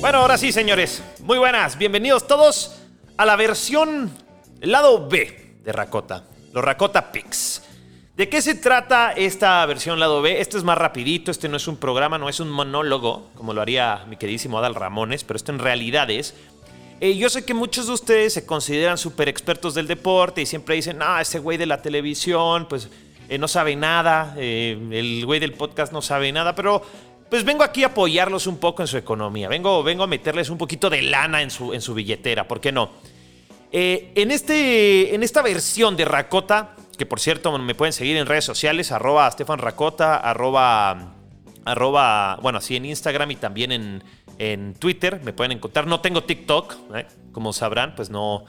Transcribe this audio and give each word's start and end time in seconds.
Bueno, 0.00 0.18
ahora 0.18 0.38
sí, 0.38 0.52
señores. 0.52 1.02
Muy 1.20 1.36
buenas. 1.36 1.76
Bienvenidos 1.76 2.26
todos 2.26 2.78
a 3.18 3.26
la 3.26 3.36
versión 3.36 4.10
lado 4.62 5.06
B 5.06 5.58
de 5.62 5.72
Rakota. 5.72 6.24
Los 6.54 6.64
Rakota 6.64 7.12
Picks. 7.12 7.62
¿De 8.16 8.30
qué 8.30 8.40
se 8.40 8.54
trata 8.54 9.12
esta 9.12 9.66
versión 9.66 10.00
lado 10.00 10.22
B? 10.22 10.40
Esto 10.40 10.56
es 10.56 10.64
más 10.64 10.78
rapidito, 10.78 11.30
este 11.30 11.50
no 11.50 11.58
es 11.58 11.68
un 11.68 11.76
programa, 11.76 12.16
no 12.16 12.30
es 12.30 12.40
un 12.40 12.48
monólogo, 12.48 13.28
como 13.34 13.52
lo 13.52 13.60
haría 13.60 14.06
mi 14.08 14.16
queridísimo 14.16 14.58
Adal 14.58 14.74
Ramones, 14.74 15.24
pero 15.24 15.36
esto 15.36 15.52
en 15.52 15.58
realidad 15.58 16.08
es... 16.08 16.34
Eh, 17.00 17.14
yo 17.18 17.28
sé 17.28 17.44
que 17.44 17.52
muchos 17.52 17.88
de 17.88 17.92
ustedes 17.92 18.32
se 18.32 18.46
consideran 18.46 18.96
súper 18.96 19.28
expertos 19.28 19.74
del 19.74 19.86
deporte 19.86 20.40
y 20.40 20.46
siempre 20.46 20.76
dicen, 20.76 21.00
ah, 21.02 21.20
ese 21.20 21.38
güey 21.38 21.58
de 21.58 21.66
la 21.66 21.82
televisión, 21.82 22.66
pues 22.66 22.88
eh, 23.28 23.38
no 23.38 23.48
sabe 23.48 23.76
nada, 23.76 24.34
eh, 24.36 24.78
el 24.92 25.24
güey 25.26 25.40
del 25.40 25.52
podcast 25.52 25.92
no 25.92 26.02
sabe 26.02 26.32
nada, 26.32 26.54
pero 26.54 26.82
pues 27.28 27.44
vengo 27.44 27.64
aquí 27.64 27.82
a 27.82 27.88
apoyarlos 27.88 28.46
un 28.46 28.58
poco 28.58 28.82
en 28.82 28.88
su 28.88 28.96
economía. 28.96 29.48
Vengo, 29.48 29.82
vengo 29.82 30.04
a 30.04 30.06
meterles 30.06 30.48
un 30.48 30.58
poquito 30.58 30.88
de 30.88 31.02
lana 31.02 31.42
en 31.42 31.50
su, 31.50 31.74
en 31.74 31.80
su 31.80 31.94
billetera, 31.94 32.46
¿por 32.46 32.60
qué 32.60 32.72
no? 32.72 32.90
Eh, 33.72 34.12
en, 34.14 34.30
este, 34.30 35.14
en 35.14 35.22
esta 35.22 35.42
versión 35.42 35.96
de 35.96 36.04
Rakota, 36.04 36.76
que 36.96 37.04
por 37.04 37.20
cierto 37.20 37.56
me 37.58 37.74
pueden 37.74 37.92
seguir 37.92 38.16
en 38.16 38.26
redes 38.26 38.44
sociales, 38.44 38.92
arroba 38.92 39.30
Stefan 39.30 39.58
Rakota, 39.58 40.16
arroba, 40.16 41.12
bueno, 42.40 42.58
así 42.58 42.76
en 42.76 42.86
Instagram 42.86 43.32
y 43.32 43.36
también 43.36 43.72
en, 43.72 44.04
en 44.38 44.74
Twitter, 44.74 45.20
me 45.24 45.32
pueden 45.32 45.52
encontrar. 45.52 45.86
No 45.86 46.00
tengo 46.00 46.22
TikTok, 46.22 46.74
como 47.32 47.52
sabrán, 47.52 47.94
pues 47.96 48.08
no, 48.08 48.44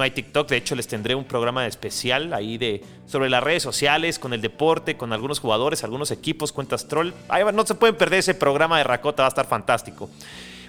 no 0.00 0.04
hay 0.04 0.12
TikTok. 0.12 0.48
De 0.48 0.56
hecho, 0.56 0.74
les 0.74 0.88
tendré 0.88 1.14
un 1.14 1.24
programa 1.24 1.66
especial 1.66 2.32
ahí 2.32 2.56
de 2.56 2.82
sobre 3.06 3.28
las 3.28 3.42
redes 3.44 3.62
sociales, 3.62 4.18
con 4.18 4.32
el 4.32 4.40
deporte, 4.40 4.96
con 4.96 5.12
algunos 5.12 5.40
jugadores, 5.40 5.84
algunos 5.84 6.10
equipos, 6.10 6.52
cuentas 6.52 6.88
troll. 6.88 7.12
No 7.52 7.66
se 7.66 7.74
pueden 7.74 7.96
perder 7.96 8.20
ese 8.20 8.34
programa 8.34 8.78
de 8.78 8.84
Rakota, 8.84 9.24
va 9.24 9.26
a 9.26 9.28
estar 9.28 9.46
fantástico. 9.46 10.08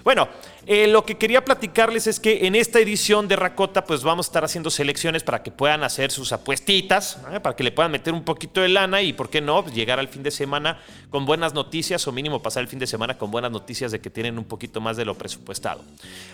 Bueno, 0.04 0.28
eh, 0.66 0.86
lo 0.88 1.04
que 1.04 1.16
quería 1.16 1.44
platicarles 1.44 2.06
es 2.06 2.18
que 2.18 2.46
en 2.46 2.54
esta 2.54 2.80
edición 2.80 3.28
de 3.28 3.36
Rakota, 3.36 3.84
pues 3.84 4.02
vamos 4.02 4.26
a 4.26 4.28
estar 4.28 4.44
haciendo 4.44 4.70
selecciones 4.70 5.22
para 5.22 5.42
que 5.42 5.50
puedan 5.50 5.84
hacer 5.84 6.10
sus 6.10 6.32
apuestitas, 6.32 7.18
¿eh? 7.32 7.40
para 7.40 7.54
que 7.54 7.62
le 7.62 7.72
puedan 7.72 7.92
meter 7.92 8.12
un 8.12 8.24
poquito 8.24 8.60
de 8.60 8.68
lana 8.68 9.00
y, 9.02 9.12
¿por 9.12 9.30
qué 9.30 9.40
no?, 9.40 9.62
pues, 9.62 9.74
llegar 9.74 9.98
al 9.98 10.08
fin 10.08 10.22
de 10.22 10.30
semana 10.30 10.80
con 11.10 11.24
buenas 11.24 11.54
noticias 11.54 12.06
o 12.08 12.12
mínimo 12.12 12.42
pasar 12.42 12.62
el 12.62 12.68
fin 12.68 12.78
de 12.78 12.86
semana 12.86 13.16
con 13.16 13.30
buenas 13.30 13.50
noticias 13.50 13.92
de 13.92 14.00
que 14.00 14.10
tienen 14.10 14.38
un 14.38 14.44
poquito 14.44 14.80
más 14.80 14.96
de 14.96 15.04
lo 15.04 15.14
presupuestado. 15.14 15.84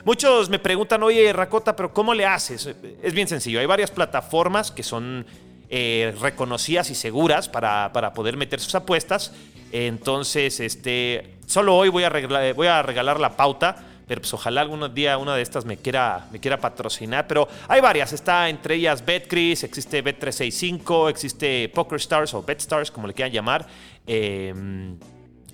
Muchos 0.04 0.48
me 0.48 0.58
preguntan, 0.58 1.02
oye, 1.02 1.32
Rakota, 1.32 1.76
pero 1.76 1.92
¿cómo 1.92 2.14
le 2.14 2.24
haces? 2.24 2.74
Es 3.02 3.12
bien 3.12 3.28
sencillo, 3.28 3.60
hay 3.60 3.66
varias 3.66 3.90
plataformas 3.90 4.70
que 4.70 4.82
son 4.82 5.26
eh, 5.70 6.14
reconocidas 6.20 6.88
y 6.90 6.94
seguras 6.94 7.48
para, 7.48 7.92
para 7.92 8.14
poder 8.14 8.38
meter 8.38 8.60
sus 8.60 8.74
apuestas. 8.74 9.32
Entonces, 9.70 10.60
este, 10.60 11.37
solo 11.48 11.76
hoy 11.76 11.88
voy 11.88 12.04
a, 12.04 12.08
regalar, 12.08 12.54
voy 12.54 12.68
a 12.68 12.82
regalar 12.82 13.18
la 13.18 13.36
pauta, 13.36 13.76
pero 14.06 14.20
pues 14.20 14.32
ojalá 14.32 14.60
algún 14.60 14.94
día 14.94 15.18
una 15.18 15.34
de 15.34 15.42
estas 15.42 15.64
me 15.64 15.76
quiera, 15.76 16.28
me 16.30 16.38
quiera 16.38 16.58
patrocinar. 16.58 17.26
Pero 17.26 17.48
hay 17.66 17.80
varias, 17.80 18.12
está 18.12 18.48
entre 18.48 18.76
ellas 18.76 19.04
BetCris, 19.04 19.64
existe 19.64 20.04
Bet365, 20.04 21.10
existe 21.10 21.68
PokerStars 21.74 22.32
o 22.34 22.42
BetStars, 22.42 22.90
como 22.90 23.06
le 23.06 23.14
quieran 23.14 23.32
llamar. 23.32 23.66
Em, 24.06 24.96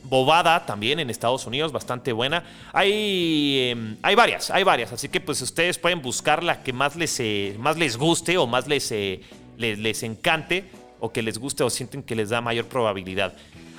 Bobada 0.06 0.67
también 0.67 1.01
en 1.01 1.09
Estados 1.09 1.47
Unidos, 1.47 1.73
bastante 1.73 2.12
buena. 2.12 2.45
Hay, 2.75 3.70
em, 3.70 3.97
hay 4.03 4.14
varias, 4.14 4.51
hay 4.51 4.62
varias. 4.62 4.92
Así 4.92 5.08
que 5.08 5.19
pues 5.19 5.41
ustedes 5.41 5.79
pueden 5.79 6.03
buscar 6.03 6.45
la 6.45 6.62
que 6.62 6.75
más 6.75 6.95
les, 6.95 7.19
eh, 7.20 7.56
más 7.58 7.79
les 7.79 7.97
guste 7.97 8.36
o 8.36 8.47
más 8.47 8.69
les, 8.69 8.92
eh, 8.92 9.23
les, 9.56 9.79
les 9.79 10.03
encante 10.03 10.70
o 11.01 11.11
que 11.11 11.23
les 11.23 11.39
guste 11.39 11.64
o 11.64 11.70
sienten 11.70 12.03
que 12.03 12.14
les 12.14 12.29
da 12.29 12.42
mayor 12.42 12.67
probabilidad. 12.67 13.34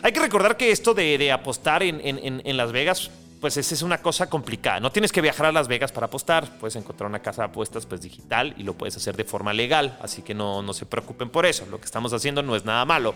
Hay 0.06 0.12
que 0.12 0.20
recordar 0.20 0.56
que 0.56 0.70
esto 0.70 0.94
de, 0.94 1.32
apostar 1.32 1.82
en, 1.82 2.58
Las 2.58 2.72
Vegas, 2.72 3.10
pues 3.42 3.58
esa 3.58 3.74
es 3.74 3.82
una 3.82 4.04
cosa 4.04 4.30
complicada. 4.30 4.80
No 4.80 4.92
tienes 4.92 5.12
que 5.12 5.20
viajar 5.20 5.48
a 5.48 5.52
Las 5.52 5.68
Vegas 5.68 5.92
para 5.92 6.06
apostar. 6.06 6.60
Puedes 6.60 6.76
encontrar 6.76 7.10
una 7.10 7.24
casa 7.24 7.42
de 7.42 7.48
apuestas 7.48 7.88
pues, 7.88 8.02
digital 8.02 8.54
y 8.56 8.62
lo 8.62 8.76
puedes 8.76 8.96
hacer 8.96 9.18
de 9.18 9.24
forma 9.24 9.52
legal. 9.52 9.98
Así 10.04 10.22
que 10.22 10.36
no, 10.36 10.62
no 10.62 10.76
se 10.76 10.86
preocupen 10.86 11.32
por 11.32 11.48
eso. 11.48 11.66
Lo 11.72 11.80
que 11.80 11.86
estamos 11.86 12.14
haciendo 12.14 12.44
no 12.44 12.56
es 12.56 12.64
nada 12.64 12.86
malo. 12.86 13.16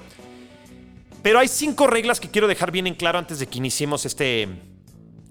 Pero 1.21 1.37
hay 1.37 1.47
cinco 1.47 1.85
reglas 1.85 2.19
que 2.19 2.31
quiero 2.31 2.47
dejar 2.47 2.71
bien 2.71 2.87
en 2.87 2.95
claro 2.95 3.19
antes 3.19 3.37
de 3.37 3.45
que 3.45 3.59
iniciemos 3.59 4.07
este, 4.07 4.47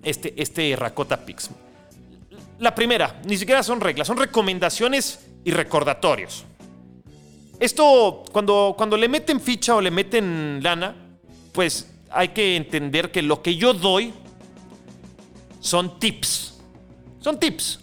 este, 0.05 0.41
este 0.41 0.77
Rakota 0.77 1.27
Pix. 1.27 1.51
La 2.61 2.73
primera, 2.73 3.21
ni 3.25 3.37
siquiera 3.37 3.65
son 3.65 3.81
reglas, 3.81 4.07
son 4.07 4.17
recomendaciones 4.17 5.27
y 5.43 5.51
recordatorios. 5.51 6.45
Esto, 7.59 8.23
cuando, 8.31 8.77
cuando 8.79 8.97
le 8.97 9.09
meten 9.09 9.41
ficha 9.41 9.75
o 9.75 9.81
le 9.81 9.91
meten 9.91 10.61
lana, 10.63 11.08
pues 11.59 11.91
hay 12.13 12.29
que 12.29 12.55
entender 12.55 13.11
que 13.11 13.21
lo 13.21 13.43
que 13.43 13.57
yo 13.57 13.75
doy 13.75 14.15
son 15.59 15.99
tips. 15.99 16.57
Son 17.19 17.41
tips. 17.41 17.81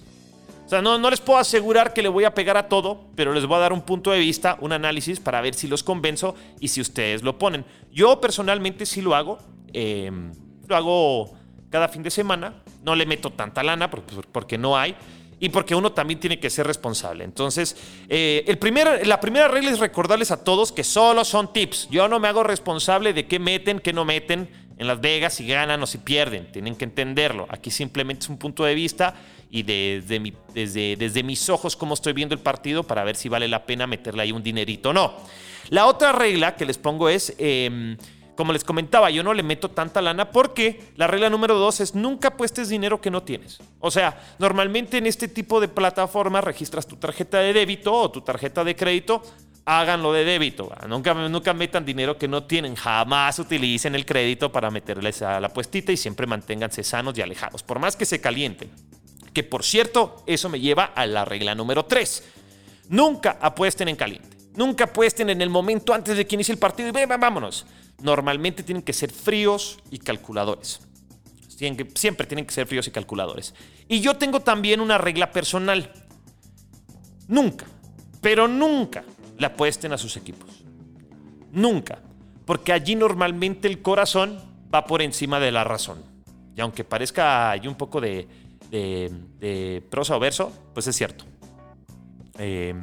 O 0.66 0.70
sea, 0.70 0.82
no, 0.82 0.98
no, 0.98 1.10
les 1.10 1.20
puedo 1.20 1.40
asegurar 1.40 1.92
que 1.92 2.02
le 2.02 2.08
voy 2.08 2.24
a 2.24 2.34
pegar 2.34 2.56
a 2.56 2.70
todo, 2.70 3.02
pero 3.18 3.34
les 3.34 3.46
voy 3.46 3.58
a 3.58 3.60
dar 3.60 3.74
un 3.74 3.82
punto 3.82 4.12
de 4.12 4.20
vista, 4.20 4.58
un 4.62 4.72
análisis 4.72 5.20
para 5.20 5.42
ver 5.42 5.56
si 5.56 5.68
los 5.68 5.84
convenzo 5.84 6.36
y 6.62 6.70
si 6.70 6.80
ustedes 6.80 7.22
lo 7.22 7.38
ponen. 7.38 7.66
Yo 7.92 8.22
personalmente 8.22 8.86
sí 8.86 9.02
lo 9.02 9.14
hago. 9.14 9.40
Em, 9.74 10.32
lo 10.70 10.76
hago 10.78 11.34
cada 11.70 11.90
fin 11.90 12.02
de 12.02 12.12
semana. 12.12 12.64
No 12.82 12.96
le 12.96 13.06
meto 13.06 13.30
tanta 13.30 13.62
lana 13.62 13.92
porque 13.92 14.58
no 14.58 14.78
hay 14.78 14.96
y 15.40 15.50
porque 15.50 15.76
uno 15.76 15.92
también 15.92 16.20
tiene 16.20 16.40
que 16.40 16.50
ser 16.50 16.66
responsable. 16.66 17.24
Entonces, 17.24 17.76
eh, 18.10 18.44
el 18.48 18.58
primer, 18.58 19.06
la 19.06 19.20
primera 19.20 19.48
regla 19.48 19.72
es 19.72 19.80
recordarles 19.80 20.32
a 20.32 20.44
todos 20.44 20.72
que 20.72 20.84
solo 20.84 21.26
son 21.26 21.52
tips. 21.52 21.90
Yo 21.90 22.08
no 22.08 22.20
me 22.20 22.28
hago 22.28 22.44
responsable 22.44 23.14
de 23.14 23.28
qué 23.28 23.40
meten, 23.40 23.80
qué 23.80 23.94
no 23.94 24.06
meten 24.06 24.50
en 24.78 24.88
Las 24.88 25.02
Vegas, 25.02 25.34
si 25.34 25.48
ganan 25.48 25.82
o 25.84 25.88
si 25.88 25.98
pierden. 25.98 26.52
Tienen 26.52 26.76
que 26.76 26.86
entenderlo. 26.86 27.48
Aquí 27.50 27.70
simplemente 27.70 28.24
es 28.24 28.30
un 28.30 28.38
punto 28.38 28.64
de 28.64 28.76
vista 28.76 29.16
y 29.52 29.64
desde, 29.64 30.20
mi, 30.20 30.34
desde, 30.54 30.96
desde 30.96 31.24
mis 31.24 31.50
ojos 31.50 31.76
cómo 31.76 31.94
estoy 31.94 32.14
viendo 32.14 32.34
el 32.34 32.42
partido 32.42 32.84
para 32.84 33.04
ver 33.04 33.16
si 33.16 33.30
vale 33.30 33.48
la 33.48 33.66
pena 33.66 33.88
meterle 33.88 34.24
ahí 34.24 34.32
un 34.32 34.44
dinerito 34.44 34.90
o 34.90 34.94
no. 34.94 35.14
La 35.70 35.88
otra 35.88 36.12
regla 36.12 36.56
que 36.56 36.66
les 36.66 36.78
pongo 36.78 37.10
es... 37.10 37.34
Em, 37.38 37.98
como 38.36 38.54
les 38.54 38.64
comentaba, 38.64 39.10
yo 39.10 39.24
no 39.24 39.34
le 39.34 39.44
meto 39.44 39.72
tanta 39.72 40.02
lana 40.02 40.32
porque 40.32 40.92
la 40.96 41.08
regla 41.08 41.30
número 41.30 41.56
dos 41.56 41.80
es 41.80 41.96
nunca 41.96 42.30
apuestes 42.30 42.70
dinero 42.70 43.02
que 43.02 43.12
no 43.12 43.24
tienes. 43.24 43.60
O 43.80 43.92
sea, 43.92 44.22
normalmente 44.40 44.98
en 44.98 45.08
este 45.08 45.28
tipo 45.28 45.60
de 45.60 45.68
plataformas 45.68 46.44
registras 46.44 46.88
tu 46.88 46.98
tarjeta 46.98 47.40
de 47.40 47.54
débito 47.54 47.94
o 47.94 48.12
tu 48.12 48.22
tarjeta 48.22 48.64
de 48.64 48.76
crédito, 48.76 49.24
háganlo 49.66 50.14
de 50.14 50.26
débito. 50.26 50.72
Nunca, 50.88 51.14
nunca 51.14 51.54
metan 51.54 51.86
dinero 51.86 52.18
que 52.18 52.28
no 52.28 52.44
tienen. 52.44 52.76
Jamás 52.76 53.40
utilicen 53.40 53.96
el 53.96 54.06
crédito 54.06 54.52
para 54.52 54.70
meterles 54.70 55.22
a 55.22 55.40
la 55.40 55.50
puestita 55.50 55.92
y 55.92 55.98
siempre 55.98 56.28
manténganse 56.28 56.84
sanos 56.84 57.18
y 57.18 57.22
alejados, 57.22 57.64
por 57.64 57.80
más 57.80 57.96
que 57.96 58.06
se 58.06 58.22
calienten. 58.22 58.70
Que 59.34 59.44
por 59.44 59.64
cierto, 59.64 60.24
eso 60.28 60.50
me 60.50 60.60
lleva 60.60 60.86
a 60.86 61.06
la 61.06 61.26
regla 61.26 61.56
número 61.56 61.86
tres. 61.86 62.24
Nunca 62.90 63.38
apuesten 63.42 63.88
en 63.88 63.96
caliente. 63.96 64.35
Nunca 64.56 64.86
apuesten 64.86 65.30
en 65.30 65.42
el 65.42 65.50
momento 65.50 65.94
antes 65.94 66.16
de 66.18 66.26
que 66.26 66.36
inicie 66.36 66.54
el 66.54 66.60
partido 66.60 66.90
y 66.90 67.06
vámonos 67.06 67.66
normalmente 68.02 68.64
tienen 68.64 68.84
que 68.84 68.94
ser 68.94 69.12
fríos 69.12 69.80
y 69.90 70.00
calculadores. 70.00 70.82
Siempre 71.48 72.28
tienen 72.28 72.46
que 72.46 72.54
ser 72.54 72.68
fríos 72.68 72.88
y 72.88 72.92
calculadores. 72.92 73.54
Y 73.88 74.02
yo 74.02 74.18
tengo 74.18 74.42
también 74.42 74.82
una 74.82 74.98
regla 74.98 75.32
personal. 75.32 75.92
Nunca, 77.28 77.66
pero 78.22 78.48
nunca 78.48 79.04
le 79.38 79.46
apuesten 79.46 79.94
a 79.94 79.98
sus 79.98 80.18
equipos. 80.18 80.64
Nunca. 81.52 82.00
Porque 82.46 82.74
allí 82.74 82.96
normalmente 82.96 83.68
el 83.68 83.82
corazón 83.82 84.40
va 84.74 84.86
por 84.86 85.02
encima 85.02 85.40
de 85.40 85.52
la 85.52 85.64
razón. 85.64 86.04
Y 86.56 86.62
aunque 86.62 86.84
parezca 86.84 87.52
hay 87.52 87.68
un 87.68 87.76
poco 87.76 88.02
de, 88.02 88.28
prosa 89.90 90.18
o 90.18 90.20
verso, 90.20 90.52
pues 90.74 90.88
es 90.88 90.96
cierto. 90.96 91.26
Eh, 92.38 92.76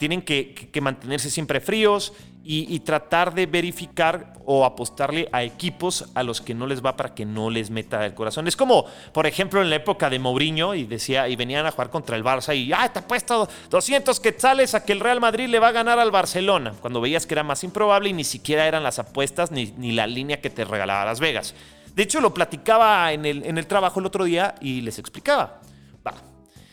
tienen 0.00 0.22
que, 0.22 0.70
mantenerse 0.80 1.30
siempre 1.30 1.60
fríos 1.60 2.14
y, 2.42 2.80
tratar 2.80 3.34
de 3.34 3.44
verificar 3.44 4.32
o 4.46 4.64
apostarle 4.64 5.28
a 5.30 5.44
equipos 5.44 6.06
a 6.14 6.22
los 6.22 6.40
que 6.40 6.54
no 6.54 6.66
les 6.66 6.84
va 6.84 6.96
para 6.96 7.14
que 7.14 7.26
no 7.26 7.50
les 7.50 7.70
meta 7.70 8.04
el 8.06 8.14
corazón. 8.14 8.48
Es 8.48 8.56
como, 8.56 8.86
por 9.12 9.26
ejemplo, 9.26 9.60
en 9.60 9.68
la 9.68 9.76
época 9.76 10.08
de 10.08 10.18
Mourinho 10.18 10.74
y 10.74 10.84
decía 10.84 11.28
y 11.28 11.36
venían 11.36 11.66
a 11.66 11.70
jugar 11.70 11.90
contra 11.90 12.16
el 12.16 12.24
Barça 12.24 12.56
y 12.56 12.72
ah, 12.72 12.90
te 12.90 13.00
apuesto 13.00 13.46
200 13.68 14.18
quetzales 14.18 14.74
a 14.74 14.84
que 14.84 14.92
el 14.92 15.00
Real 15.00 15.20
Madrid 15.20 15.48
le 15.48 15.58
va 15.58 15.68
a 15.68 15.72
ganar 15.72 15.98
al 15.98 16.10
Barcelona, 16.10 16.72
cuando 16.80 17.00
veías 17.00 17.26
que 17.26 17.34
era 17.34 17.44
más 17.44 17.62
improbable 17.62 18.08
y 18.08 18.14
ni 18.14 18.24
siquiera 18.24 18.66
eran 18.66 18.82
las 18.82 18.98
apuestas 18.98 19.52
ni, 19.52 19.66
ni 19.76 19.92
la 19.92 20.06
línea 20.06 20.40
que 20.40 20.48
te 20.48 20.64
regalaba 20.64 21.04
Las 21.04 21.20
Vegas. 21.20 21.54
De 21.94 22.02
hecho, 22.02 22.20
lo 22.22 22.32
platicaba 22.32 23.12
en 23.12 23.26
el, 23.26 23.44
en 23.44 23.58
el 23.58 23.66
trabajo 23.66 24.00
el 24.00 24.06
otro 24.06 24.24
día 24.24 24.54
y 24.60 24.80
les 24.80 24.98
explicaba. 24.98 25.60
Va, 26.04 26.14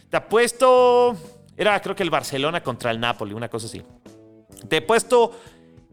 te 0.10 0.16
apuesto 0.18 1.37
era 1.58 1.80
creo 1.82 1.96
que 1.96 2.04
el 2.04 2.10
Barcelona 2.10 2.62
contra 2.62 2.92
el 2.92 3.00
Napoli, 3.00 3.34
una 3.34 3.50
cosa 3.50 3.66
así. 3.66 3.82
Te 4.70 4.78
he 4.78 4.82
puesto 4.82 5.38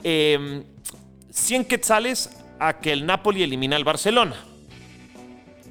100 0.03 0.05
em, 0.05 1.65
quetzales 1.65 2.31
a 2.59 2.79
que 2.79 2.93
el 2.93 3.07
Napoli 3.07 3.43
elimina 3.43 3.77
al 3.77 3.85
Barcelona 3.85 4.37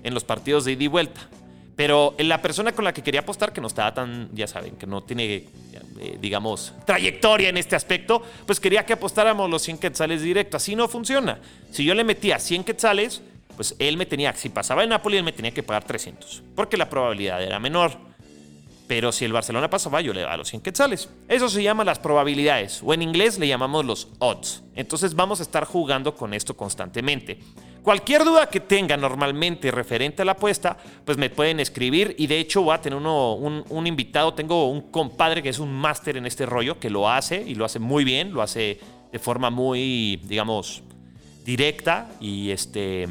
en 0.03 0.13
los 0.13 0.23
partidos 0.23 0.65
de 0.65 0.73
ida 0.73 0.83
y 0.83 0.87
vuelta. 0.87 1.21
Pero 1.75 2.15
la 2.19 2.41
persona 2.41 2.71
con 2.71 2.85
la 2.85 2.93
que 2.93 3.01
quería 3.01 3.21
apostar, 3.21 3.51
que 3.51 3.59
no 3.59 3.67
estaba 3.67 3.93
tan, 3.93 4.29
ya 4.33 4.45
saben, 4.45 4.75
que 4.75 4.85
no 4.85 5.01
tiene, 5.01 5.47
eh, 5.99 6.17
digamos, 6.21 6.73
trayectoria 6.85 7.49
en 7.49 7.57
este 7.57 7.75
aspecto, 7.75 8.21
pues 8.45 8.59
quería 8.59 8.85
que 8.85 8.93
apostáramos 8.93 9.49
los 9.49 9.63
100 9.63 9.79
quetzales 9.79 10.21
directo. 10.21 10.57
Así 10.57 10.75
no 10.75 10.87
funciona. 10.87 11.39
Si 11.71 11.83
yo 11.83 11.95
le 11.95 12.03
metía 12.03 12.37
100 12.37 12.63
quetzales, 12.63 13.23
pues 13.55 13.75
él 13.79 13.97
me 13.97 14.05
tenía, 14.05 14.33
si 14.33 14.49
pasaba 14.49 14.83
en 14.83 14.89
Napoli, 14.89 15.17
él 15.17 15.23
me 15.23 15.31
tenía 15.31 15.51
que 15.51 15.63
pagar 15.63 15.83
300, 15.83 16.43
porque 16.55 16.77
la 16.77 16.89
probabilidad 16.89 17.41
era 17.41 17.59
menor. 17.59 18.12
Pero 18.87 19.11
si 19.11 19.25
el 19.25 19.33
Barcelona 19.33 19.69
pasaba, 19.69 20.01
yo 20.01 20.13
le 20.13 20.21
daba 20.21 20.37
los 20.37 20.49
100 20.49 20.61
quetzales. 20.61 21.09
Eso 21.27 21.49
se 21.49 21.63
llama 21.63 21.83
las 21.83 21.99
probabilidades, 21.99 22.81
o 22.83 22.93
en 22.93 23.01
inglés 23.01 23.39
le 23.39 23.47
llamamos 23.47 23.85
los 23.85 24.09
odds. 24.19 24.63
Entonces 24.75 25.15
vamos 25.15 25.39
a 25.39 25.43
estar 25.43 25.65
jugando 25.65 26.15
con 26.15 26.33
esto 26.33 26.55
constantemente. 26.55 27.39
Cualquier 27.83 28.23
duda 28.23 28.47
que 28.47 28.61
tenga 28.61 28.95
normalmente 28.95 29.69
referente 29.69 30.21
a 30.21 30.25
la 30.25 30.31
apuesta, 30.31 30.77
pues 31.03 31.17
me 31.17 31.29
pueden 31.29 31.59
escribir 31.59 32.15
y 32.17 32.27
de 32.27 32.39
hecho 32.39 32.61
voy 32.61 32.73
a 32.73 32.81
tener 32.81 32.97
uno, 32.97 33.33
un, 33.33 33.87
invitado, 33.87 34.33
tengo 34.33 34.69
un 34.69 34.89
compadre 34.89 35.43
que 35.43 35.49
es 35.49 35.59
un 35.59 35.73
máster 35.73 36.15
en 36.15 36.25
este 36.25 36.45
rollo, 36.45 36.79
que 36.79 36.89
lo 36.89 37.09
hace 37.09 37.43
y 37.45 37.55
lo 37.55 37.65
hace 37.65 37.79
muy 37.79 38.05
bien, 38.05 38.31
lo 38.31 38.41
hace 38.41 38.79
de 39.11 39.19
forma 39.19 39.49
muy, 39.49 40.21
digamos, 40.23 40.81
directa 41.43 42.09
y 42.21 42.51
este... 42.51 43.07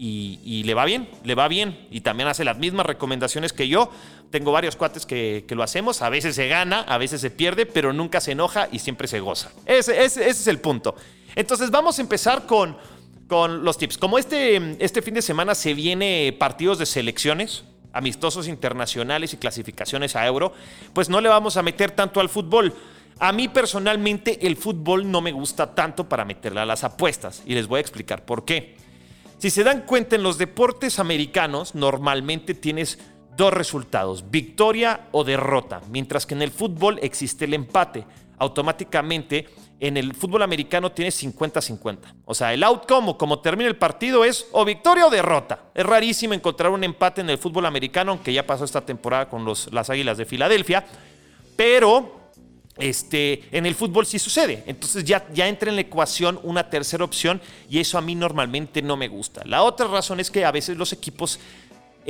Y, 0.00 0.62
le 0.62 0.74
va 0.74 0.84
bien, 0.84 1.08
le 1.24 1.34
va 1.34 1.48
bien. 1.48 1.88
Y 1.90 2.02
también 2.02 2.28
hace 2.28 2.44
las 2.44 2.56
mismas 2.56 2.86
recomendaciones 2.86 3.52
que 3.52 3.66
yo. 3.66 3.90
Tengo 4.30 4.52
varios 4.52 4.76
cuates 4.76 5.06
que, 5.06 5.44
lo 5.48 5.62
hacemos. 5.62 6.02
A 6.02 6.10
veces 6.10 6.34
se 6.36 6.48
gana, 6.48 6.80
a 6.82 6.98
veces 6.98 7.20
se 7.20 7.30
pierde, 7.30 7.66
pero 7.66 7.92
nunca 7.92 8.20
se 8.20 8.32
enoja 8.32 8.68
y 8.70 8.78
siempre 8.78 9.08
se 9.08 9.20
goza. 9.20 9.50
ese 9.66 10.04
es 10.04 10.46
el 10.46 10.60
punto. 10.60 10.94
Entonces 11.34 11.70
vamos 11.70 11.98
a 11.98 12.02
empezar 12.02 12.46
con 12.46 12.76
con 13.28 13.62
los 13.62 13.78
tips. 13.78 13.98
Como 13.98 14.18
este, 14.18 14.76
este 14.84 15.02
fin 15.02 15.14
de 15.14 15.22
semana 15.22 15.54
se 15.54 15.74
viene 15.74 16.34
partidos 16.36 16.78
de 16.78 16.86
selecciones, 16.86 17.64
amistosos 17.92 18.48
internacionales 18.48 19.34
y 19.34 19.36
clasificaciones 19.36 20.16
a 20.16 20.26
euro, 20.26 20.52
pues 20.94 21.08
no 21.08 21.20
le 21.20 21.28
vamos 21.28 21.56
a 21.56 21.62
meter 21.62 21.90
tanto 21.92 22.20
al 22.20 22.28
fútbol. 22.28 22.74
A 23.20 23.32
mí 23.32 23.48
personalmente 23.48 24.46
el 24.46 24.56
fútbol 24.56 25.10
no 25.10 25.20
me 25.20 25.32
gusta 25.32 25.74
tanto 25.74 26.08
para 26.08 26.24
meterle 26.24 26.60
a 26.60 26.66
las 26.66 26.84
apuestas 26.84 27.42
y 27.46 27.54
les 27.54 27.66
voy 27.66 27.78
a 27.78 27.80
explicar 27.80 28.24
por 28.24 28.44
qué. 28.44 28.76
Si 29.38 29.50
se 29.50 29.62
dan 29.62 29.82
cuenta 29.82 30.16
en 30.16 30.22
los 30.22 30.38
deportes 30.38 30.98
americanos 30.98 31.74
normalmente 31.74 32.54
tienes 32.54 32.98
dos 33.38 33.54
resultados, 33.54 34.30
victoria 34.30 35.06
o 35.12 35.22
derrota, 35.22 35.80
mientras 35.90 36.26
que 36.26 36.34
en 36.34 36.42
el 36.42 36.50
fútbol 36.50 36.98
existe 37.00 37.46
el 37.46 37.54
empate. 37.54 38.04
Automáticamente 38.40 39.46
en 39.80 39.96
el 39.96 40.12
fútbol 40.12 40.42
americano 40.42 40.90
tiene 40.92 41.10
50-50. 41.10 41.98
O 42.24 42.34
sea, 42.34 42.52
el 42.52 42.62
outcome 42.64 43.10
o 43.10 43.18
como 43.18 43.38
termina 43.38 43.68
el 43.68 43.76
partido 43.76 44.24
es 44.24 44.46
o 44.52 44.64
victoria 44.64 45.06
o 45.06 45.10
derrota. 45.10 45.70
Es 45.72 45.86
rarísimo 45.86 46.34
encontrar 46.34 46.72
un 46.72 46.82
empate 46.82 47.20
en 47.20 47.30
el 47.30 47.38
fútbol 47.38 47.66
americano, 47.66 48.12
aunque 48.12 48.32
ya 48.32 48.44
pasó 48.44 48.64
esta 48.64 48.84
temporada 48.84 49.28
con 49.28 49.44
los, 49.44 49.72
las 49.72 49.88
Águilas 49.88 50.18
de 50.18 50.24
Filadelfia. 50.24 50.84
Pero 51.56 52.18
este, 52.76 53.44
en 53.52 53.66
el 53.66 53.74
fútbol 53.76 54.04
sí 54.04 54.18
sucede. 54.18 54.64
Entonces 54.66 55.04
ya, 55.04 55.26
ya 55.32 55.46
entra 55.46 55.70
en 55.70 55.76
la 55.76 55.82
ecuación 55.82 56.40
una 56.42 56.70
tercera 56.70 57.04
opción 57.04 57.40
y 57.70 57.78
eso 57.78 57.98
a 57.98 58.00
mí 58.00 58.16
normalmente 58.16 58.82
no 58.82 58.96
me 58.96 59.06
gusta. 59.06 59.42
La 59.44 59.62
otra 59.62 59.86
razón 59.86 60.18
es 60.18 60.30
que 60.30 60.44
a 60.44 60.50
veces 60.50 60.76
los 60.76 60.92
equipos 60.92 61.38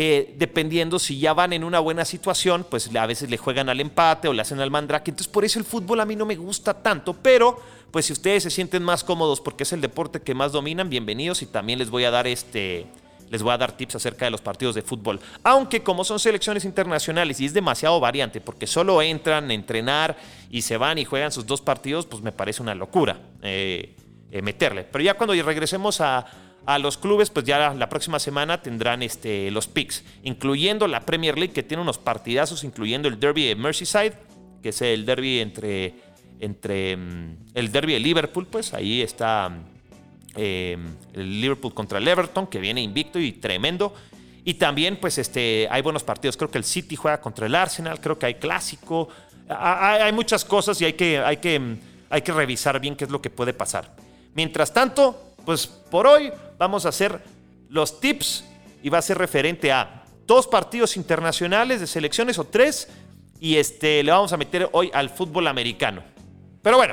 eh, 0.01 0.37
dependiendo 0.39 1.01
si 1.01 1.19
ya 1.19 1.33
van 1.33 1.53
en 1.53 1.65
una 1.65 1.81
buena 1.81 2.05
situación, 2.05 2.65
pues 2.71 2.89
a 2.95 3.05
veces 3.05 3.29
le 3.31 3.37
juegan 3.37 3.69
al 3.69 3.81
empate 3.81 4.29
o 4.29 4.33
le 4.33 4.41
hacen 4.41 4.61
al 4.61 4.71
mandrake. 4.71 5.11
Entonces 5.11 5.27
por 5.27 5.45
eso 5.45 5.59
el 5.59 5.65
fútbol 5.65 5.99
a 5.99 6.05
mí 6.05 6.15
no 6.15 6.25
me 6.25 6.37
gusta 6.37 6.73
tanto, 6.73 7.15
pero 7.15 7.59
pues 7.91 8.07
si 8.07 8.13
ustedes 8.13 8.45
se 8.45 8.51
sienten 8.51 8.85
más 8.85 9.03
cómodos 9.03 9.41
porque 9.41 9.65
es 9.65 9.73
el 9.73 9.81
deporte 9.81 10.21
que 10.21 10.35
más 10.35 10.53
dominan, 10.53 10.89
bienvenidos 10.89 11.43
y 11.43 11.47
también 11.47 11.81
les 11.81 11.91
voy 11.91 12.05
a 12.05 12.13
dar 12.13 12.29
este... 12.29 12.87
Les 13.29 13.43
voy 13.43 13.53
a 13.53 13.59
dar 13.59 13.73
tips 13.73 13.97
acerca 13.97 14.25
de 14.25 14.31
los 14.31 14.41
partidos 14.41 14.75
de 14.75 14.83
fútbol. 14.83 15.21
Aunque 15.43 15.83
como 15.83 16.03
son 16.05 16.19
selecciones 16.19 16.65
internacionales 16.65 17.41
y 17.41 17.47
es 17.47 17.53
demasiado 17.53 17.99
variante 17.99 18.41
porque 18.41 18.67
solo 18.69 19.03
entran 19.03 19.51
a 19.51 19.53
entrenar 19.53 20.17
y 20.49 20.63
se 20.63 20.77
van 20.77 20.97
y 20.97 21.05
juegan 21.05 21.33
sus 21.33 21.45
dos 21.45 21.61
partidos, 21.61 22.07
pues 22.07 22.23
me 22.23 22.33
parece 22.33 22.63
una 22.63 22.75
locura 22.75 23.21
eh, 23.43 23.97
eh, 24.31 24.43
meterle. 24.43 24.85
Pero 24.85 25.05
ya 25.05 25.15
cuando 25.15 25.35
regresemos 25.43 26.01
a, 26.01 26.25
a 26.69 26.79
los 26.79 26.99
clubes, 26.99 27.31
pues 27.31 27.47
ya 27.47 27.73
la 27.73 27.89
próxima 27.89 28.19
semana 28.19 28.61
tendrán 28.61 29.03
este, 29.03 29.51
los 29.51 29.67
picks, 29.67 30.05
incluyendo 30.23 30.87
la 30.87 31.01
Premier 31.01 31.39
League, 31.39 31.55
que 31.55 31.63
tiene 31.63 31.83
unos 31.83 31.97
partidazos, 31.97 32.63
incluyendo 32.63 33.09
el 33.09 33.19
Derby 33.19 33.47
de 33.47 33.57
Merseyside, 33.57 34.13
que 34.63 34.69
es 34.69 34.83
el 34.83 35.07
derby 35.07 35.41
entre, 35.41 35.95
entre 36.41 36.95
mm, 36.95 37.37
el 37.55 37.73
derby 37.73 37.95
de 37.95 38.01
Liverpool, 38.01 38.47
pues 38.47 38.75
ahí 38.75 39.01
está 39.01 39.51
em, 40.37 40.95
el 41.15 41.41
Liverpool 41.41 41.73
contra 41.73 42.01
el 42.01 42.07
Everton, 42.07 42.47
que 42.47 42.59
viene 42.59 42.83
invicto 42.83 43.19
y 43.19 43.33
tremendo. 43.33 43.95
Y 44.45 44.55
también, 44.55 44.99
pues, 45.01 45.17
este, 45.17 45.69
hay 45.71 45.81
buenos 45.81 46.05
partidos. 46.05 46.37
Creo 46.37 46.51
que 46.51 46.59
el 46.59 46.65
City 46.65 46.97
juega 46.97 47.19
contra 47.19 47.47
el 47.47 47.55
Arsenal, 47.55 47.99
creo 47.99 48.19
que 48.19 48.27
hay 48.27 48.35
clásico. 48.35 49.09
Hay, 49.49 50.03
hay 50.03 50.13
muchas 50.13 50.45
cosas 50.45 50.79
y 50.83 50.85
hay 50.85 50.93
que, 50.93 51.19
hay, 51.19 51.39
que, 51.39 51.77
hay 52.11 52.21
que 52.21 52.33
revisar 52.33 52.79
bien 52.79 52.95
qué 52.95 53.05
es 53.05 53.11
lo 53.11 53.23
que 53.23 53.31
puede 53.31 53.55
pasar. 53.55 53.97
Mientras 54.35 54.75
tanto, 54.75 55.28
pues 55.49 55.67
por 55.67 56.07
hoy 56.07 56.31
vamos 56.59 56.85
a 56.85 56.91
hacer 56.91 57.23
los 57.71 58.01
tips 58.01 58.45
y 58.83 58.91
va 58.91 58.99
a 58.99 59.03
ser 59.03 59.17
referente 59.17 59.73
a 59.73 60.05
dos 60.27 60.47
partidos 60.47 60.95
internacionales 60.99 61.81
de 61.81 61.87
selecciones 61.87 62.39
o 62.39 62.45
tres 62.45 62.87
y 63.41 63.57
este 63.57 64.03
le 64.03 64.13
vamos 64.13 64.31
a 64.35 64.37
meter 64.37 64.69
hoy 64.73 64.91
al 64.93 65.09
fútbol 65.09 65.47
americano. 65.47 66.03
Pero 66.61 66.77
bueno, 66.77 66.93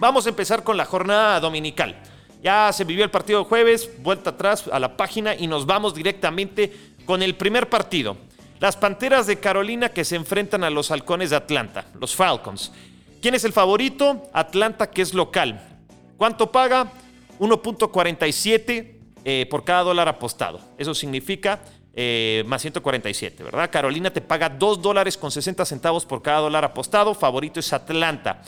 vamos 0.00 0.26
a 0.26 0.30
empezar 0.30 0.64
con 0.64 0.76
la 0.76 0.84
jornada 0.84 1.38
dominical. 1.38 2.02
Ya 2.42 2.72
se 2.72 2.82
vivió 2.82 3.04
el 3.04 3.10
partido 3.12 3.38
de 3.38 3.44
jueves, 3.44 3.88
vuelta 4.02 4.30
atrás 4.30 4.64
a 4.66 4.80
la 4.80 4.96
página 4.96 5.36
y 5.36 5.46
nos 5.46 5.64
vamos 5.64 5.94
directamente 5.94 6.72
con 7.04 7.22
el 7.22 7.36
primer 7.36 7.70
partido. 7.70 8.16
Las 8.58 8.76
Panteras 8.76 9.28
de 9.28 9.38
Carolina 9.38 9.90
que 9.90 10.04
se 10.04 10.16
enfrentan 10.16 10.64
a 10.64 10.70
los 10.70 10.90
Halcones 10.90 11.30
de 11.30 11.36
Atlanta, 11.36 11.84
los 12.00 12.16
Falcons. 12.16 12.72
¿Quién 13.22 13.36
es 13.36 13.44
el 13.44 13.52
favorito? 13.52 14.28
Atlanta 14.32 14.90
que 14.90 15.02
es 15.02 15.14
local. 15.14 15.78
¿Cuánto 16.16 16.50
paga? 16.50 16.90
1.47 17.38 18.96
eh, 19.24 19.46
por 19.50 19.64
cada 19.64 19.82
dólar 19.82 20.08
apostado. 20.08 20.60
Eso 20.78 20.94
significa 20.94 21.60
eh, 21.94 22.44
más 22.46 22.62
147, 22.62 23.42
¿verdad? 23.42 23.70
Carolina 23.70 24.12
te 24.12 24.20
paga 24.20 24.48
2 24.48 24.82
dólares 24.82 25.16
con 25.16 25.30
60 25.30 25.64
centavos 25.64 26.04
por 26.04 26.22
cada 26.22 26.40
dólar 26.40 26.64
apostado. 26.64 27.14
Favorito 27.14 27.58
es 27.58 27.72
Atlanta. 27.72 28.42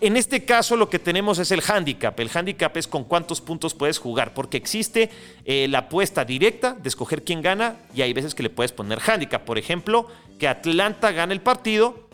En 0.00 0.16
este 0.16 0.44
caso 0.44 0.76
lo 0.76 0.88
que 0.88 0.98
tenemos 0.98 1.38
es 1.38 1.50
el 1.50 1.60
handicap. 1.60 2.18
El 2.18 2.30
handicap 2.32 2.76
es 2.76 2.86
con 2.86 3.04
cuántos 3.04 3.40
puntos 3.40 3.74
puedes 3.74 3.98
jugar, 3.98 4.32
porque 4.32 4.56
existe 4.56 5.10
eh, 5.44 5.66
la 5.68 5.78
apuesta 5.80 6.24
directa 6.24 6.72
de 6.74 6.88
escoger 6.88 7.24
quién 7.24 7.42
gana 7.42 7.76
y 7.94 8.02
hay 8.02 8.12
veces 8.12 8.34
que 8.34 8.44
le 8.44 8.50
puedes 8.50 8.72
poner 8.72 9.00
handicap. 9.04 9.44
Por 9.44 9.58
ejemplo, 9.58 10.06
que 10.38 10.48
Atlanta 10.48 11.12
gane 11.12 11.34
el 11.34 11.40
partido 11.40 12.07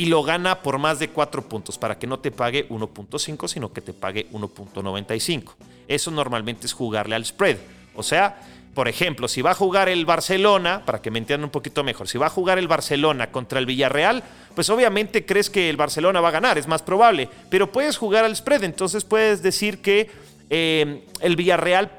y 0.00 0.06
lo 0.06 0.22
gana 0.22 0.62
por 0.62 0.78
más 0.78 0.98
de 0.98 1.10
4 1.10 1.46
puntos 1.46 1.76
para 1.76 1.98
que 1.98 2.06
no 2.06 2.20
te 2.20 2.30
pague 2.30 2.66
1.5, 2.70 3.48
sino 3.48 3.70
que 3.70 3.82
te 3.82 3.92
pague 3.92 4.30
1.95. 4.30 5.52
Eso 5.88 6.10
normalmente 6.10 6.66
es 6.66 6.72
jugarle 6.72 7.16
al 7.16 7.26
spread. 7.26 7.58
O 7.94 8.02
sea, 8.02 8.40
por 8.72 8.88
ejemplo, 8.88 9.28
si 9.28 9.42
va 9.42 9.50
a 9.50 9.54
jugar 9.54 9.90
el 9.90 10.06
Barcelona, 10.06 10.86
para 10.86 11.02
que 11.02 11.10
me 11.10 11.18
entiendan 11.18 11.44
un 11.44 11.50
poquito 11.50 11.84
mejor, 11.84 12.08
si 12.08 12.16
va 12.16 12.28
a 12.28 12.30
jugar 12.30 12.58
el 12.58 12.66
Barcelona 12.66 13.30
contra 13.30 13.58
el 13.58 13.66
Villarreal, 13.66 14.22
pues 14.54 14.70
obviamente 14.70 15.26
crees 15.26 15.50
que 15.50 15.68
el 15.68 15.76
Barcelona 15.76 16.22
va 16.22 16.28
a 16.28 16.32
ganar, 16.32 16.56
es 16.56 16.66
más 16.66 16.80
probable, 16.80 17.28
pero 17.50 17.70
puedes 17.70 17.98
jugar 17.98 18.24
al 18.24 18.34
spread, 18.34 18.64
entonces 18.64 19.04
puedes 19.04 19.42
decir 19.42 19.82
que 19.82 20.08
eh, 20.48 21.04
el 21.20 21.36
Villarreal 21.36 21.90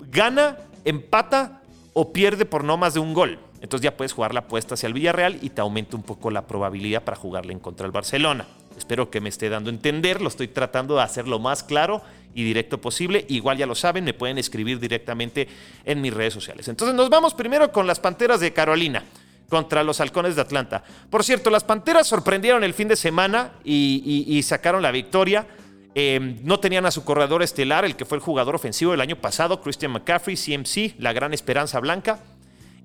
gana, 0.00 0.58
empata 0.84 1.62
o 1.94 2.12
pierde 2.12 2.44
por 2.44 2.62
no 2.62 2.76
más 2.76 2.92
de 2.92 3.00
un 3.00 3.14
gol. 3.14 3.38
Entonces 3.62 3.84
ya 3.84 3.96
puedes 3.96 4.12
jugar 4.12 4.34
la 4.34 4.40
apuesta 4.40 4.74
hacia 4.74 4.88
el 4.88 4.92
Villarreal 4.92 5.38
y 5.40 5.50
te 5.50 5.60
aumenta 5.60 5.96
un 5.96 6.02
poco 6.02 6.32
la 6.32 6.48
probabilidad 6.48 7.04
para 7.04 7.16
jugarle 7.16 7.52
en 7.52 7.60
contra 7.60 7.84
del 7.84 7.92
Barcelona. 7.92 8.44
Espero 8.76 9.08
que 9.08 9.20
me 9.20 9.28
esté 9.28 9.48
dando 9.48 9.70
a 9.70 9.72
entender, 9.72 10.20
lo 10.20 10.28
estoy 10.28 10.48
tratando 10.48 10.96
de 10.96 11.02
hacer 11.02 11.28
lo 11.28 11.38
más 11.38 11.62
claro 11.62 12.02
y 12.34 12.42
directo 12.42 12.80
posible. 12.80 13.24
Igual 13.28 13.58
ya 13.58 13.66
lo 13.66 13.76
saben, 13.76 14.04
me 14.04 14.14
pueden 14.14 14.36
escribir 14.38 14.80
directamente 14.80 15.46
en 15.84 16.00
mis 16.00 16.12
redes 16.12 16.34
sociales. 16.34 16.66
Entonces 16.66 16.96
nos 16.96 17.08
vamos 17.08 17.34
primero 17.34 17.70
con 17.70 17.86
las 17.86 18.00
Panteras 18.00 18.40
de 18.40 18.52
Carolina 18.52 19.04
contra 19.48 19.84
los 19.84 20.00
Halcones 20.00 20.34
de 20.34 20.42
Atlanta. 20.42 20.82
Por 21.08 21.22
cierto, 21.22 21.48
las 21.48 21.62
Panteras 21.62 22.08
sorprendieron 22.08 22.64
el 22.64 22.74
fin 22.74 22.88
de 22.88 22.96
semana 22.96 23.52
y, 23.62 24.40
sacaron 24.42 24.82
la 24.82 24.90
victoria. 24.90 25.46
Eh, 25.94 26.38
no 26.42 26.58
tenían 26.58 26.86
a 26.86 26.90
su 26.90 27.04
corredor 27.04 27.44
estelar, 27.44 27.84
el 27.84 27.94
que 27.94 28.06
fue 28.06 28.16
el 28.16 28.24
jugador 28.24 28.56
ofensivo 28.56 28.90
del 28.90 29.02
año 29.02 29.16
pasado, 29.16 29.60
Christian 29.60 29.92
McCaffrey, 29.92 30.36
CMC, 30.36 30.98
la 30.98 31.12
gran 31.12 31.32
esperanza 31.32 31.78
blanca 31.78 32.18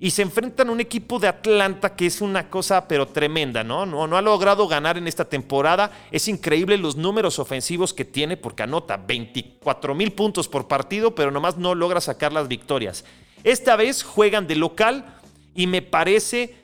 y 0.00 0.10
se 0.10 0.22
enfrentan 0.22 0.68
a 0.68 0.72
un 0.72 0.80
equipo 0.80 1.18
de 1.18 1.28
Atlanta 1.28 1.96
que 1.96 2.06
es 2.06 2.20
una 2.20 2.48
cosa 2.48 2.86
pero 2.86 3.06
tremenda, 3.06 3.64
¿no? 3.64 3.84
¿no? 3.84 4.06
No 4.06 4.16
ha 4.16 4.22
logrado 4.22 4.68
ganar 4.68 4.96
en 4.96 5.08
esta 5.08 5.24
temporada. 5.24 5.90
Es 6.12 6.28
increíble 6.28 6.78
los 6.78 6.96
números 6.96 7.38
ofensivos 7.38 7.92
que 7.92 8.04
tiene 8.04 8.36
porque 8.36 8.62
anota 8.62 8.96
24 8.96 9.94
mil 9.94 10.12
puntos 10.12 10.46
por 10.46 10.68
partido, 10.68 11.14
pero 11.14 11.30
nomás 11.30 11.56
no 11.56 11.74
logra 11.74 12.00
sacar 12.00 12.32
las 12.32 12.46
victorias. 12.46 13.04
Esta 13.42 13.76
vez 13.76 14.02
juegan 14.02 14.46
de 14.46 14.56
local 14.56 15.04
y 15.54 15.66
me 15.66 15.82
parece 15.82 16.54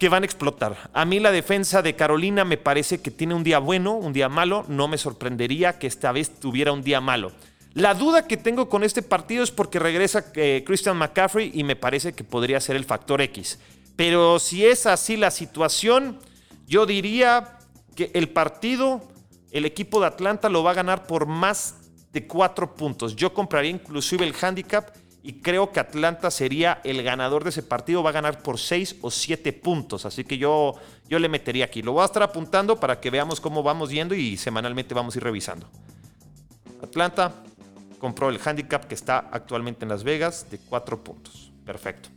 que 0.00 0.08
van 0.08 0.22
a 0.22 0.26
explotar. 0.26 0.90
A 0.92 1.04
mí 1.04 1.20
la 1.20 1.30
defensa 1.30 1.82
de 1.82 1.94
Carolina 1.94 2.44
me 2.44 2.56
parece 2.56 3.00
que 3.00 3.10
tiene 3.10 3.34
un 3.34 3.44
día 3.44 3.58
bueno, 3.58 3.92
un 3.92 4.12
día 4.12 4.28
malo. 4.28 4.64
No 4.66 4.88
me 4.88 4.98
sorprendería 4.98 5.78
que 5.78 5.86
esta 5.86 6.10
vez 6.10 6.40
tuviera 6.40 6.72
un 6.72 6.82
día 6.82 7.00
malo. 7.00 7.32
La 7.74 7.94
duda 7.94 8.26
que 8.26 8.36
tengo 8.36 8.68
con 8.68 8.82
este 8.82 9.02
partido 9.02 9.44
es 9.44 9.50
porque 9.52 9.78
regresa 9.78 10.24
eh, 10.34 10.64
Christian 10.66 10.96
McCaffrey 10.96 11.52
y 11.54 11.62
me 11.62 11.76
parece 11.76 12.12
que 12.12 12.24
podría 12.24 12.60
ser 12.60 12.74
el 12.74 12.84
factor 12.84 13.20
X. 13.20 13.58
Pero 13.94 14.38
si 14.38 14.66
es 14.66 14.86
así 14.86 15.16
la 15.16 15.30
situación, 15.30 16.18
yo 16.66 16.84
diría 16.84 17.58
que 17.94 18.10
el 18.14 18.30
partido, 18.30 19.02
el 19.52 19.66
equipo 19.66 20.00
de 20.00 20.06
Atlanta 20.06 20.48
lo 20.48 20.64
va 20.64 20.72
a 20.72 20.74
ganar 20.74 21.06
por 21.06 21.26
más 21.26 21.76
de 22.12 22.26
cuatro 22.26 22.74
puntos. 22.74 23.14
Yo 23.14 23.32
compraría 23.32 23.70
inclusive 23.70 24.26
el 24.26 24.34
handicap 24.40 24.90
y 25.22 25.34
creo 25.34 25.70
que 25.70 25.78
Atlanta 25.78 26.30
sería 26.30 26.80
el 26.82 27.02
ganador 27.04 27.44
de 27.44 27.50
ese 27.50 27.62
partido. 27.62 28.02
Va 28.02 28.10
a 28.10 28.14
ganar 28.14 28.42
por 28.42 28.58
seis 28.58 28.96
o 29.00 29.12
siete 29.12 29.52
puntos. 29.52 30.06
Así 30.06 30.24
que 30.24 30.38
yo, 30.38 30.74
yo 31.08 31.20
le 31.20 31.28
metería 31.28 31.66
aquí. 31.66 31.82
Lo 31.82 31.92
voy 31.92 32.02
a 32.02 32.06
estar 32.06 32.22
apuntando 32.22 32.80
para 32.80 32.98
que 32.98 33.10
veamos 33.10 33.40
cómo 33.40 33.62
vamos 33.62 33.90
yendo 33.90 34.14
y 34.16 34.36
semanalmente 34.36 34.92
vamos 34.92 35.14
a 35.14 35.18
ir 35.18 35.24
revisando. 35.24 35.68
Atlanta 36.82 37.44
compró 38.00 38.28
el 38.28 38.40
handicap 38.44 38.86
que 38.86 38.96
está 38.96 39.28
actualmente 39.30 39.84
en 39.84 39.90
Las 39.90 40.02
Vegas 40.02 40.50
de 40.50 40.58
cuatro 40.58 41.04
puntos. 41.04 41.52
Perfecto. 41.64 42.08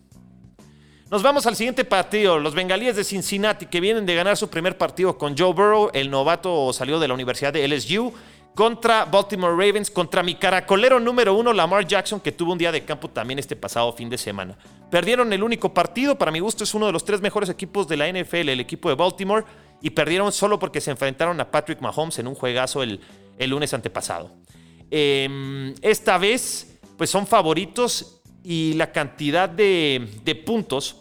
Nos 1.11 1.21
vamos 1.21 1.45
al 1.45 1.55
siguiente 1.55 1.85
partido. 1.85 2.39
Los 2.39 2.55
bengalíes 2.55 2.95
de 2.95 3.03
Cincinnati 3.03 3.67
que 3.67 3.79
vienen 3.79 4.07
de 4.07 4.15
ganar 4.15 4.35
su 4.35 4.49
primer 4.49 4.79
partido 4.79 5.15
con 5.15 5.37
Joe 5.37 5.53
Burrow. 5.53 5.91
El 5.93 6.09
novato 6.09 6.73
salió 6.73 6.99
de 6.99 7.07
la 7.07 7.13
Universidad 7.13 7.53
de 7.53 7.67
LSU 7.67 8.11
contra 8.55 9.05
Baltimore 9.05 9.53
Ravens, 9.53 9.89
contra 9.89 10.21
mi 10.21 10.35
caracolero 10.35 10.99
número 10.99 11.33
uno, 11.33 11.53
Lamar 11.53 11.87
Jackson, 11.87 12.19
que 12.19 12.31
tuvo 12.31 12.51
un 12.53 12.57
día 12.57 12.71
de 12.71 12.83
campo 12.85 13.09
también 13.09 13.39
este 13.39 13.55
pasado 13.55 13.91
fin 13.93 14.09
de 14.09 14.17
semana. 14.17 14.57
Perdieron 14.91 15.33
el 15.33 15.43
único 15.43 15.73
partido, 15.73 16.17
para 16.17 16.31
mi 16.31 16.39
gusto 16.39 16.63
es 16.63 16.73
uno 16.73 16.85
de 16.85 16.91
los 16.91 17.03
tres 17.03 17.21
mejores 17.21 17.49
equipos 17.49 17.87
de 17.87 17.97
la 17.97 18.07
NFL, 18.07 18.49
el 18.49 18.59
equipo 18.59 18.89
de 18.89 18.95
Baltimore, 18.95 19.45
y 19.81 19.89
perdieron 19.89 20.31
solo 20.31 20.59
porque 20.59 20.81
se 20.81 20.91
enfrentaron 20.91 21.39
a 21.41 21.49
Patrick 21.49 21.81
Mahomes 21.81 22.19
en 22.19 22.27
un 22.27 22.35
juegazo 22.35 22.83
el, 22.83 23.01
lunes 23.39 23.73
antepasado. 23.73 24.31
Em, 24.95 25.73
esta 25.81 26.19
vez, 26.19 26.77
pues 26.99 27.09
son 27.09 27.25
favoritos 27.25 28.21
y 28.43 28.73
la 28.73 28.91
cantidad 28.91 29.49
de, 29.49 30.43
puntos 30.45 30.97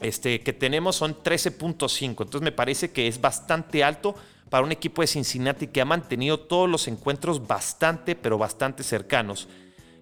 este, 0.00 0.40
que 0.42 0.52
tenemos 0.52 0.94
son 0.94 1.16
13.5, 1.20 2.06
entonces 2.06 2.42
me 2.42 2.52
parece 2.52 2.92
que 2.92 3.08
es 3.08 3.20
bastante 3.20 3.82
alto 3.82 4.14
para 4.50 4.62
un 4.62 4.70
equipo 4.70 5.02
de 5.02 5.08
Cincinnati 5.08 5.66
que 5.66 5.80
ha 5.80 5.84
mantenido 5.84 6.38
todos 6.38 6.70
los 6.70 6.86
encuentros 6.86 7.44
bastante, 7.44 8.14
pero 8.14 8.38
bastante 8.38 8.84
cercanos. 8.84 9.48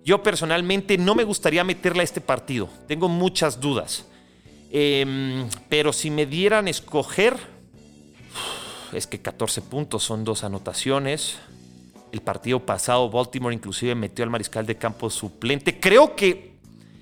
Yo 0.05 0.23
personalmente 0.23 0.99
no 0.99 1.15
me 1.15 1.25
gustaría 1.25 1.65
meterle 1.65 2.03
a 2.03 2.05
este 2.05 2.21
partido, 2.21 2.69
tengo 2.87 3.09
muchas 3.09 3.59
dudas. 3.59 4.05
Em, 4.71 5.49
pero 5.71 5.95
si 5.95 6.11
me 6.11 6.27
dieran 6.27 6.69
escoger, 6.69 7.39
es 8.93 9.07
que 9.07 9.23
14 9.23 9.63
puntos 9.63 10.03
son 10.03 10.23
dos 10.23 10.45
anotaciones. 10.45 11.39
El 12.13 12.21
partido 12.21 12.61
pasado 12.61 13.11
Baltimore 13.11 13.55
inclusive 13.55 13.95
metió 13.95 14.23
al 14.23 14.31
mariscal 14.31 14.67
de 14.67 14.77
campo 14.77 15.09
suplente. 15.09 15.81
Creo 15.81 16.15
que 16.15 16.53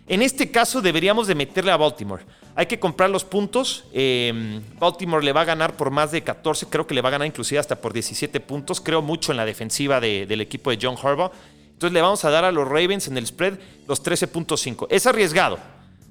en 0.07 0.23
este 0.23 0.51
caso 0.51 0.81
deberíamos 0.81 1.27
de 1.27 1.35
meterle 1.35 1.73
a 1.73 1.77
Baltimore. 1.77 2.25
Hay 2.57 2.67
que 2.67 2.81
comprar 2.81 3.11
los 3.11 3.25
puntos. 3.25 3.85
Em, 3.93 4.61
Baltimore 4.79 5.25
le 5.25 5.33
va 5.33 5.43
a 5.43 5.45
ganar 5.45 5.77
por 5.77 5.91
más 5.91 6.11
de 6.11 6.23
14. 6.23 6.67
Creo 6.67 6.87
que 6.87 6.95
le 6.95 7.01
va 7.01 7.09
a 7.09 7.13
ganar 7.13 7.27
inclusive 7.27 7.59
hasta 7.59 7.81
por 7.81 7.93
17 7.93 8.41
puntos. 8.41 8.81
Creo 8.81 9.03
mucho 9.03 9.33
en 9.33 9.37
la 9.37 9.45
defensiva 9.45 10.01
del 10.01 10.41
equipo 10.41 10.71
de 10.71 10.79
John 10.83 10.97
Harbaugh. 11.01 11.31
Entonces 11.73 11.93
le 11.93 12.03
vamos 12.03 12.25
a 12.25 12.31
dar 12.31 12.45
a 12.45 12.53
los 12.53 12.67
Ravens 12.67 13.09
en 13.09 13.19
el 13.19 13.27
spread 13.27 13.59
los 13.87 14.05
13.5. 14.05 14.89
Es 14.91 15.07
arriesgado. 15.07 15.59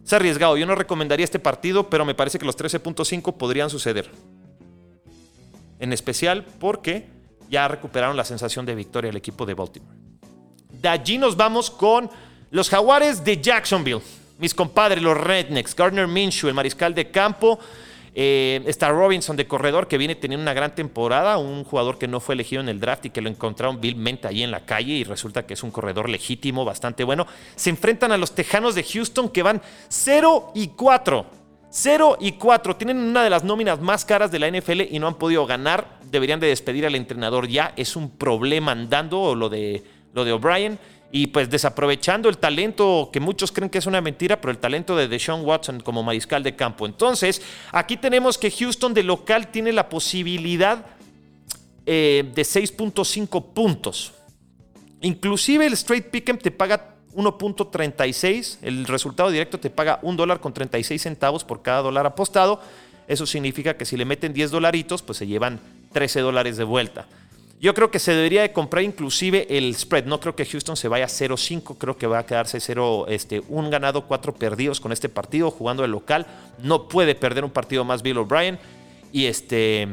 Es 0.05 0.13
arriesgado. 0.13 0.57
Yo 0.57 0.65
no 0.65 0.75
recomendaría 0.75 1.23
este 1.23 1.39
partido, 1.39 1.89
pero 1.89 2.05
me 2.05 2.15
parece 2.15 2.39
que 2.39 2.45
los 2.45 2.57
13.5 2.57 3.37
podrían 3.37 3.69
suceder. 3.69 4.09
En 5.79 5.93
especial 5.93 6.45
porque 6.59 7.18
ya 7.49 7.67
recuperaron 7.67 8.15
la 8.15 8.23
sensación 8.23 8.65
de 8.65 8.75
victoria 8.75 9.09
el 9.09 9.17
equipo 9.17 9.45
de 9.45 9.53
Baltimore. 9.53 9.95
De 10.69 10.87
allí 10.87 11.17
nos 11.17 11.35
vamos 11.35 11.69
con 11.69 12.09
los 12.51 12.69
Jaguares 12.69 13.23
de 13.23 13.41
Jacksonville 13.41 14.01
mis 14.39 14.53
compadres, 14.53 15.03
los 15.03 15.17
Rednecks, 15.17 15.75
Gardner 15.75 16.07
Minshew, 16.07 16.47
el 16.47 16.55
mariscal 16.55 16.95
de 16.95 17.11
campo. 17.11 17.59
Eh, 18.15 18.63
está 18.65 18.89
Robinson 18.89 19.35
de 19.37 19.47
corredor 19.47 19.87
que 19.87 19.97
viene 19.97 20.15
teniendo 20.15 20.41
una 20.41 20.53
gran 20.53 20.73
temporada, 20.73 21.37
un 21.37 21.63
jugador 21.63 21.99
que 21.99 22.07
no 22.07 22.19
fue 22.19 22.35
elegido 22.35 22.61
en 22.61 22.69
el 22.69 22.79
draft 22.79 23.05
y 23.05 23.09
que 23.11 23.21
lo 23.21 23.29
encontraron 23.29 23.79
vilmente 23.79 24.27
ahí 24.27 24.41
en 24.41 24.49
la 24.49 24.65
calle 24.65 24.93
y 24.93 25.03
resulta 25.03 25.45
que 25.45 25.53
es 25.53 25.61
un 25.61 25.71
corredor 25.71 26.09
legítimo, 26.09 26.65
bastante 26.65 27.03
bueno. 27.03 27.27
Se 27.55 27.69
enfrentan 27.69 28.11
a 28.11 28.17
los 28.17 28.33
Tejanos 28.33 28.75
de 28.75 28.83
Houston 28.83 29.29
que 29.29 29.43
van 29.43 29.61
0 29.89 30.53
y 30.55 30.69
4. 30.69 31.38
0 31.69 32.17
y 32.19 32.33
4. 32.33 32.75
Tienen 32.75 32.97
una 32.97 33.23
de 33.23 33.29
las 33.29 33.43
nóminas 33.43 33.79
más 33.79 34.05
caras 34.05 34.31
de 34.31 34.39
la 34.39 34.49
NFL 34.49 34.81
y 34.89 34.99
no 34.99 35.07
han 35.07 35.15
podido 35.15 35.45
ganar. 35.45 35.99
Deberían 36.09 36.39
de 36.39 36.47
despedir 36.47 36.85
al 36.85 36.95
entrenador 36.95 37.47
ya. 37.47 37.73
Es 37.75 37.95
un 37.95 38.09
problema 38.09 38.71
andando 38.71 39.35
lo 39.35 39.49
de, 39.49 39.83
lo 40.13 40.25
de 40.25 40.31
O'Brien 40.31 40.79
y 41.11 41.27
pues 41.27 41.49
desaprovechando 41.49 42.29
el 42.29 42.37
talento 42.37 43.09
que 43.11 43.19
muchos 43.19 43.51
creen 43.51 43.69
que 43.69 43.79
es 43.79 43.87
una 43.87 44.01
mentira, 44.01 44.39
pero 44.39 44.51
el 44.51 44.59
talento 44.59 44.95
de 44.95 45.07
Deshaun 45.07 45.43
Watson 45.43 45.79
como 45.79 46.03
mariscal 46.03 46.43
de 46.43 46.55
campo. 46.55 46.85
Entonces, 46.85 47.41
aquí 47.71 47.97
tenemos 47.97 48.37
que 48.37 48.51
Houston 48.51 48.93
de 48.93 49.03
local 49.03 49.47
tiene 49.47 49.71
la 49.71 49.89
posibilidad 49.89 50.85
eh, 51.85 52.31
de 52.35 52.41
6.5 52.43 53.53
puntos. 53.53 54.13
Inclusive 55.01 55.65
el 55.65 55.73
straight 55.73 56.11
pick'em 56.11 56.37
te 56.37 56.51
paga 56.51 56.95
1.36, 57.15 58.57
el 58.61 58.85
resultado 58.85 59.31
directo 59.31 59.59
te 59.59 59.69
paga 59.69 59.99
un 60.01 60.17
dólar 60.17 60.39
con 60.39 60.53
36 60.53 61.01
centavos 61.01 61.43
por 61.43 61.61
cada 61.61 61.81
dólar 61.81 62.05
apostado. 62.05 62.61
Eso 63.07 63.25
significa 63.25 63.75
que 63.75 63.85
si 63.85 63.97
le 63.97 64.05
meten 64.05 64.33
10 64.33 64.51
dolaritos, 64.51 65.01
pues 65.01 65.17
se 65.17 65.27
llevan 65.27 65.59
13 65.93 66.21
dólares 66.21 66.57
de 66.57 66.63
vuelta. 66.63 67.07
Yo 67.61 67.73
creo 67.73 67.91
que 67.91 67.99
se 67.99 68.13
debería 68.13 68.41
de 68.41 68.53
comprar 68.53 68.83
inclusive 68.83 69.45
el 69.49 69.75
spread. 69.75 70.05
No 70.05 70.21
creo 70.21 70.33
que 70.33 70.45
Houston 70.45 70.77
se 70.77 70.87
vaya 70.87 71.07
0-5. 71.07 71.77
Creo 71.77 71.97
que 71.97 72.07
va 72.07 72.19
a 72.19 72.25
quedarse 72.25 72.59
0, 72.59 73.07
este, 73.09 73.41
un 73.49 73.69
ganado, 73.69 74.05
cuatro 74.05 74.33
perdidos 74.33 74.79
con 74.79 74.93
este 74.93 75.09
partido, 75.09 75.51
jugando 75.51 75.83
el 75.83 75.91
local. 75.91 76.25
No 76.63 76.87
puede 76.87 77.15
perder 77.15 77.43
un 77.43 77.51
partido 77.51 77.83
más 77.83 78.01
Bill 78.01 78.19
O'Brien. 78.19 78.57
Y 79.11 79.25
este, 79.25 79.87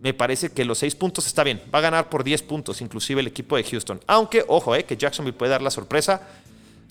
me 0.00 0.14
parece 0.14 0.50
que 0.50 0.64
los 0.64 0.78
6 0.78 0.94
puntos 0.94 1.26
está 1.26 1.44
bien. 1.44 1.60
Va 1.74 1.80
a 1.80 1.82
ganar 1.82 2.08
por 2.08 2.24
10 2.24 2.42
puntos, 2.42 2.80
inclusive 2.80 3.20
el 3.20 3.26
equipo 3.26 3.56
de 3.56 3.64
Houston. 3.64 4.00
Aunque, 4.06 4.42
ojo, 4.48 4.74
eh, 4.74 4.84
que 4.84 4.96
Jacksonville 4.96 5.36
puede 5.36 5.50
dar 5.50 5.60
la 5.60 5.70
sorpresa. 5.70 6.26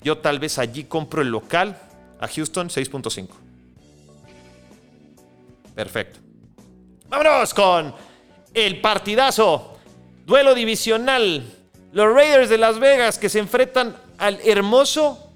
Yo 0.04 0.18
tal 0.18 0.38
vez 0.38 0.58
allí 0.58 0.84
compro 0.84 1.22
el 1.22 1.28
local 1.28 1.80
a 2.20 2.28
Houston 2.28 2.68
6.5. 2.68 3.28
Perfecto. 5.74 6.20
Vámonos 7.08 7.54
con 7.54 7.94
el 8.52 8.80
partidazo 8.80 9.78
Duelo 10.26 10.54
divisional. 10.54 11.42
Los 11.92 12.12
Raiders 12.12 12.48
de 12.48 12.58
Las 12.58 12.78
Vegas 12.78 13.18
que 13.18 13.28
se 13.28 13.38
enfrentan 13.38 13.96
al 14.18 14.40
hermoso 14.44 15.32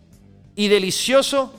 y 0.55 0.69
delicioso 0.69 1.55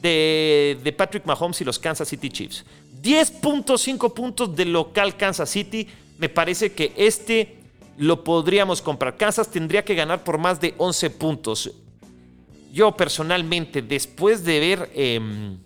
de, 0.00 0.94
Patrick 0.96 1.24
Mahomes 1.24 1.60
y 1.60 1.64
los 1.64 1.78
Kansas 1.78 2.08
City 2.08 2.28
Chiefs. 2.28 2.64
10.5 3.02 4.12
puntos 4.12 4.54
del 4.54 4.72
local 4.72 5.16
Kansas 5.16 5.48
City. 5.48 5.88
Me 6.18 6.28
parece 6.28 6.72
que 6.72 6.92
este 6.96 7.58
lo 7.98 8.24
podríamos 8.24 8.82
comprar. 8.82 9.16
Kansas 9.16 9.48
tendría 9.48 9.84
que 9.84 9.94
ganar 9.94 10.24
por 10.24 10.38
más 10.38 10.60
de 10.60 10.74
11 10.78 11.10
puntos. 11.10 11.70
Yo 12.72 12.96
personalmente, 12.96 13.82
después 13.82 14.44
de 14.44 14.58
ver 14.58 14.90
em, 14.94 15.58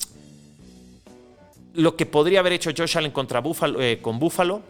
lo 1.74 1.94
que 1.94 2.04
podría 2.04 2.40
haber 2.40 2.54
hecho 2.54 2.72
Josh 2.76 2.98
Allen 2.98 3.12
contra 3.12 3.40
Buffalo, 3.40 3.80
eh, 3.80 4.00
con 4.02 4.18
Buffalo, 4.18 4.62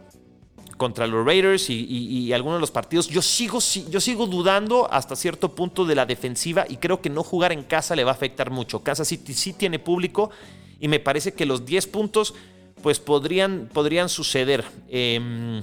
contra 0.76 1.06
los 1.06 1.24
Raiders 1.24 1.70
y, 1.70 2.30
algunos 2.34 2.58
de 2.58 2.60
los 2.60 2.70
partidos. 2.70 3.08
Yo 3.08 3.22
sigo, 3.22 3.58
yo 3.88 4.00
sigo 4.00 4.26
dudando 4.26 4.86
hasta 4.92 5.16
cierto 5.16 5.54
punto 5.54 5.86
de 5.86 5.94
la 5.94 6.04
defensiva 6.04 6.66
y 6.68 6.76
creo 6.76 7.00
que 7.00 7.08
no 7.08 7.22
jugar 7.22 7.52
en 7.52 7.62
casa 7.62 7.96
le 7.96 8.04
va 8.04 8.10
a 8.10 8.14
afectar 8.14 8.50
mucho. 8.50 8.82
Kansas 8.82 9.08
City 9.08 9.32
sí 9.32 9.54
tiene 9.54 9.78
público 9.78 10.30
y 10.78 10.88
me 10.88 11.00
parece 11.00 11.32
que 11.32 11.46
los 11.46 11.64
10 11.64 11.86
puntos 11.86 12.34
pues 12.82 13.00
podrían, 13.00 13.70
podrían 13.72 14.10
suceder. 14.10 14.62
Em, 14.90 15.62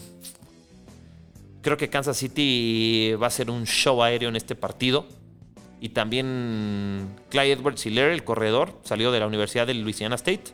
creo 1.62 1.78
que 1.78 1.90
Kansas 1.90 2.18
City 2.18 3.14
va 3.22 3.28
a 3.28 3.30
ser 3.30 3.52
un 3.52 3.68
show 3.68 4.02
aéreo 4.02 4.30
en 4.30 4.36
este 4.36 4.56
partido. 4.56 5.06
Y 5.84 5.90
también 5.90 7.14
Clyde 7.30 7.52
Edwards 7.52 7.86
Hiller, 7.86 8.12
el 8.12 8.24
corredor, 8.24 8.80
salió 8.86 9.12
de 9.12 9.20
la 9.20 9.28
Universidad 9.28 9.68
de 9.68 9.74
Louisiana 9.74 10.16
State 10.16 10.54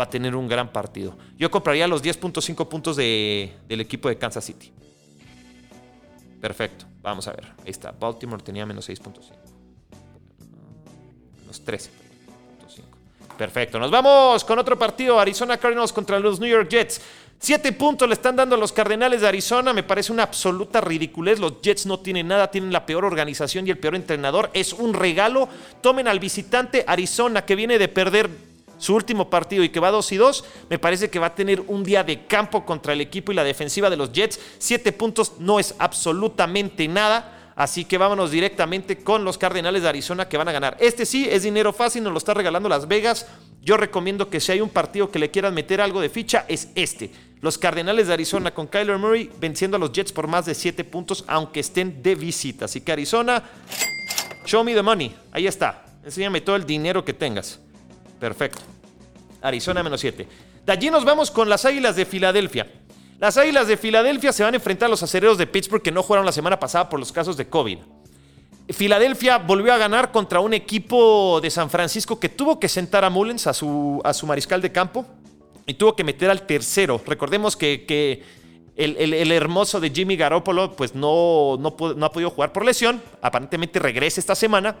va 0.00 0.04
a 0.04 0.08
tener 0.08 0.34
un 0.34 0.48
gran 0.48 0.72
partido. 0.72 1.14
Yo 1.36 1.50
compraría 1.50 1.86
los 1.86 2.02
10.5 2.02 2.66
puntos 2.68 2.96
del 2.96 3.52
equipo 3.68 4.08
de 4.08 4.16
Kansas 4.16 4.46
City. 4.46 4.72
Perfecto. 6.40 6.86
Vamos 7.02 7.28
a 7.28 7.32
ver. 7.32 7.44
Ahí 7.58 7.70
está. 7.70 7.92
Baltimore 7.92 8.42
tenía 8.42 8.64
menos 8.64 8.88
6.5. 8.88 9.12
Menos 11.42 11.66
13.5. 11.66 11.90
Perfecto. 13.36 13.78
Nos 13.78 13.90
vamos 13.90 14.42
con 14.42 14.58
otro 14.58 14.78
partido. 14.78 15.20
Arizona 15.20 15.58
Cardinals 15.58 15.92
contra 15.92 16.18
los 16.18 16.40
New 16.40 16.48
York 16.48 16.70
Jets. 16.70 17.02
Siete 17.44 17.72
puntos 17.72 18.06
le 18.06 18.14
están 18.14 18.36
dando 18.36 18.54
a 18.54 18.58
los 18.58 18.70
Cardenales 18.70 19.20
de 19.20 19.26
Arizona. 19.26 19.72
Me 19.72 19.82
parece 19.82 20.12
una 20.12 20.22
absoluta 20.22 20.80
ridiculez. 20.80 21.40
Los 21.40 21.60
Jets 21.60 21.86
no 21.86 21.98
tienen 21.98 22.28
nada, 22.28 22.52
tienen 22.52 22.72
la 22.72 22.86
peor 22.86 23.04
organización 23.04 23.66
y 23.66 23.70
el 23.70 23.78
peor 23.78 23.96
entrenador. 23.96 24.48
Es 24.54 24.72
un 24.72 24.94
regalo. 24.94 25.48
Tomen 25.80 26.06
al 26.06 26.20
visitante 26.20 26.84
Arizona 26.86 27.44
que 27.44 27.56
viene 27.56 27.80
de 27.80 27.88
perder 27.88 28.30
su 28.78 28.94
último 28.94 29.28
partido 29.28 29.64
y 29.64 29.70
que 29.70 29.80
va 29.80 29.90
2 29.90 30.12
y 30.12 30.16
2, 30.18 30.44
me 30.70 30.78
parece 30.78 31.10
que 31.10 31.18
va 31.18 31.26
a 31.26 31.34
tener 31.34 31.62
un 31.66 31.82
día 31.82 32.04
de 32.04 32.26
campo 32.26 32.64
contra 32.64 32.92
el 32.92 33.00
equipo 33.00 33.32
y 33.32 33.34
la 33.34 33.42
defensiva 33.42 33.90
de 33.90 33.96
los 33.96 34.12
Jets. 34.12 34.38
Siete 34.58 34.92
puntos 34.92 35.32
no 35.40 35.58
es 35.58 35.74
absolutamente 35.80 36.86
nada. 36.86 37.40
Así 37.56 37.84
que 37.84 37.98
vámonos 37.98 38.30
directamente 38.30 39.02
con 39.02 39.24
los 39.24 39.36
Cardenales 39.36 39.82
de 39.82 39.88
Arizona 39.88 40.28
que 40.28 40.36
van 40.36 40.46
a 40.46 40.52
ganar. 40.52 40.76
Este 40.78 41.04
sí 41.04 41.26
es 41.28 41.42
dinero 41.42 41.72
fácil, 41.72 42.04
nos 42.04 42.12
lo 42.12 42.18
está 42.18 42.34
regalando 42.34 42.68
Las 42.68 42.86
Vegas. 42.86 43.26
Yo 43.62 43.76
recomiendo 43.76 44.30
que 44.30 44.38
si 44.38 44.52
hay 44.52 44.60
un 44.60 44.70
partido 44.70 45.10
que 45.10 45.18
le 45.18 45.32
quieran 45.32 45.54
meter 45.54 45.80
algo 45.80 46.00
de 46.00 46.08
ficha, 46.08 46.44
es 46.46 46.68
este. 46.76 47.31
Los 47.42 47.58
Cardenales 47.58 48.06
de 48.06 48.12
Arizona 48.12 48.54
con 48.54 48.68
Kyler 48.68 48.98
Murray 48.98 49.28
venciendo 49.40 49.76
a 49.76 49.80
los 49.80 49.90
Jets 49.90 50.12
por 50.12 50.28
más 50.28 50.46
de 50.46 50.54
7 50.54 50.84
puntos, 50.84 51.24
aunque 51.26 51.58
estén 51.58 52.00
de 52.00 52.14
visita. 52.14 52.66
Así 52.66 52.80
que 52.80 52.92
Arizona, 52.92 53.42
show 54.46 54.62
me 54.62 54.72
the 54.74 54.80
money. 54.80 55.12
Ahí 55.32 55.48
está. 55.48 55.84
Enséñame 56.04 56.40
todo 56.40 56.54
el 56.54 56.64
dinero 56.64 57.04
que 57.04 57.12
tengas. 57.12 57.58
Perfecto. 58.20 58.60
Arizona 59.40 59.82
menos 59.82 60.00
7. 60.00 60.28
De 60.64 60.72
allí 60.72 60.88
nos 60.88 61.04
vamos 61.04 61.32
con 61.32 61.48
las 61.48 61.64
Águilas 61.64 61.96
de 61.96 62.06
Filadelfia. 62.06 62.70
Las 63.18 63.36
Águilas 63.36 63.66
de 63.66 63.76
Filadelfia 63.76 64.32
se 64.32 64.44
van 64.44 64.54
a 64.54 64.58
enfrentar 64.58 64.86
a 64.86 64.90
los 64.90 65.02
acereros 65.02 65.36
de 65.36 65.48
Pittsburgh 65.48 65.82
que 65.82 65.90
no 65.90 66.04
jugaron 66.04 66.24
la 66.24 66.30
semana 66.30 66.60
pasada 66.60 66.88
por 66.88 67.00
los 67.00 67.10
casos 67.10 67.36
de 67.36 67.48
COVID. 67.48 67.78
Filadelfia 68.68 69.38
volvió 69.38 69.74
a 69.74 69.78
ganar 69.78 70.12
contra 70.12 70.38
un 70.38 70.54
equipo 70.54 71.40
de 71.40 71.50
San 71.50 71.70
Francisco 71.70 72.20
que 72.20 72.28
tuvo 72.28 72.60
que 72.60 72.68
sentar 72.68 73.04
a 73.04 73.10
Mullens, 73.10 73.48
a 73.48 73.52
su, 73.52 74.00
a 74.04 74.14
su 74.14 74.28
mariscal 74.28 74.62
de 74.62 74.70
campo, 74.70 75.04
y 75.66 75.74
tuvo 75.74 75.94
que 75.96 76.04
meter 76.04 76.30
al 76.30 76.42
tercero. 76.42 77.00
Recordemos 77.06 77.56
que, 77.56 78.22
el, 78.76 79.32
hermoso 79.32 79.80
de 79.80 79.90
Jimmy 79.90 80.16
Garoppolo 80.16 80.74
pues 80.74 80.94
no, 80.94 81.56
no, 81.58 81.76
no, 81.94 82.06
ha 82.06 82.12
podido 82.12 82.30
jugar 82.30 82.52
por 82.52 82.64
lesión. 82.64 83.02
Aparentemente 83.20 83.78
regresa 83.78 84.20
esta 84.20 84.34
semana. 84.34 84.76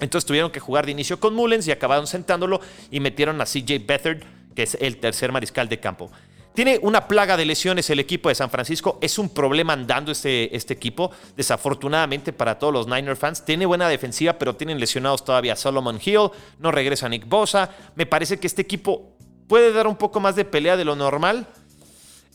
Entonces 0.00 0.26
tuvieron 0.26 0.50
que 0.50 0.60
jugar 0.60 0.86
de 0.86 0.92
inicio 0.92 1.20
con 1.20 1.34
Mullens 1.34 1.66
y 1.68 1.72
acabaron 1.72 2.06
sentándolo 2.06 2.60
y 2.90 3.00
metieron 3.00 3.40
a 3.40 3.44
CJ 3.44 3.86
Beathard, 3.86 4.22
que 4.54 4.62
es 4.62 4.76
el 4.80 4.96
tercer 4.96 5.30
mariscal 5.30 5.68
de 5.68 5.78
campo. 5.78 6.10
Tiene 6.54 6.80
una 6.82 7.06
plaga 7.06 7.36
de 7.36 7.44
lesiones 7.44 7.88
el 7.90 8.00
equipo 8.00 8.28
de 8.28 8.34
San 8.34 8.50
Francisco. 8.50 8.98
Es 9.00 9.18
un 9.18 9.28
problema 9.28 9.72
andando 9.72 10.10
este, 10.10 10.54
este 10.56 10.74
equipo. 10.74 11.12
Desafortunadamente 11.36 12.32
para 12.32 12.58
todos 12.58 12.72
los 12.72 12.88
Niner 12.88 13.16
fans. 13.16 13.44
Tiene 13.44 13.66
buena 13.66 13.88
defensiva, 13.88 14.32
pero 14.32 14.56
tienen 14.56 14.80
lesionados 14.80 15.24
todavía 15.24 15.54
Solomon 15.54 16.00
Hill. 16.04 16.30
No 16.58 16.72
regresa 16.72 17.08
Nick 17.08 17.28
Bosa. 17.28 17.70
Me 17.94 18.04
parece 18.04 18.40
que 18.40 18.48
este 18.48 18.62
equipo 18.62 19.16
puede 19.50 19.72
dar 19.72 19.88
un 19.88 19.96
poco 19.96 20.20
más 20.20 20.36
de 20.36 20.44
pelea 20.44 20.76
de 20.76 20.84
lo 20.84 20.94
normal. 20.94 21.48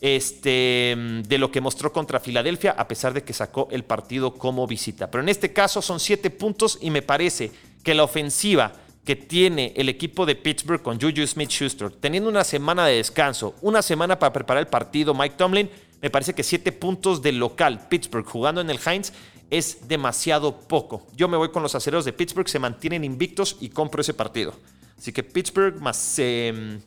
Este, 0.02 0.94
de 1.26 1.38
lo 1.38 1.50
que 1.50 1.62
mostró 1.62 1.90
contra 1.90 2.20
Filadelfia, 2.20 2.72
a 2.72 2.86
pesar 2.86 3.14
de 3.14 3.24
que 3.24 3.32
sacó 3.32 3.68
el 3.70 3.82
partido 3.82 4.34
como 4.34 4.66
visita. 4.66 5.10
Pero 5.10 5.22
en 5.22 5.30
este 5.30 5.54
caso 5.54 5.80
son 5.80 5.98
siete 5.98 6.28
puntos 6.28 6.78
y 6.82 6.90
me 6.90 7.00
parece 7.00 7.50
que 7.82 7.94
la 7.94 8.04
ofensiva 8.04 8.74
que 9.06 9.16
tiene 9.16 9.72
el 9.74 9.88
equipo 9.88 10.26
de 10.26 10.34
Pittsburgh 10.36 10.82
con 10.82 11.00
Juju 11.00 11.26
Smith 11.26 11.48
Schuster, 11.48 11.90
teniendo 11.90 12.28
una 12.28 12.44
semana 12.44 12.84
de 12.84 12.96
descanso, 12.96 13.54
una 13.62 13.80
semana 13.80 14.18
para 14.18 14.34
preparar 14.34 14.64
el 14.64 14.68
partido, 14.68 15.14
Mike 15.14 15.36
Tomlin, 15.38 15.70
me 16.02 16.10
parece 16.10 16.34
que 16.34 16.42
siete 16.42 16.72
puntos 16.72 17.22
del 17.22 17.38
local, 17.38 17.88
Pittsburgh, 17.88 18.26
jugando 18.26 18.60
en 18.60 18.68
el 18.68 18.78
Heinz, 18.84 19.14
es 19.48 19.88
demasiado 19.88 20.60
poco. 20.60 21.06
Yo 21.16 21.28
me 21.28 21.38
voy 21.38 21.48
con 21.48 21.62
los 21.62 21.74
aceros 21.74 22.04
de 22.04 22.12
Pittsburgh, 22.12 22.48
se 22.50 22.58
mantienen 22.58 23.04
invictos 23.04 23.56
y 23.60 23.70
compro 23.70 24.02
ese 24.02 24.12
partido. 24.12 24.52
Así 24.98 25.12
que 25.12 25.22
Pittsburgh 25.22 25.80
más 25.80 26.18
em, 26.18 26.80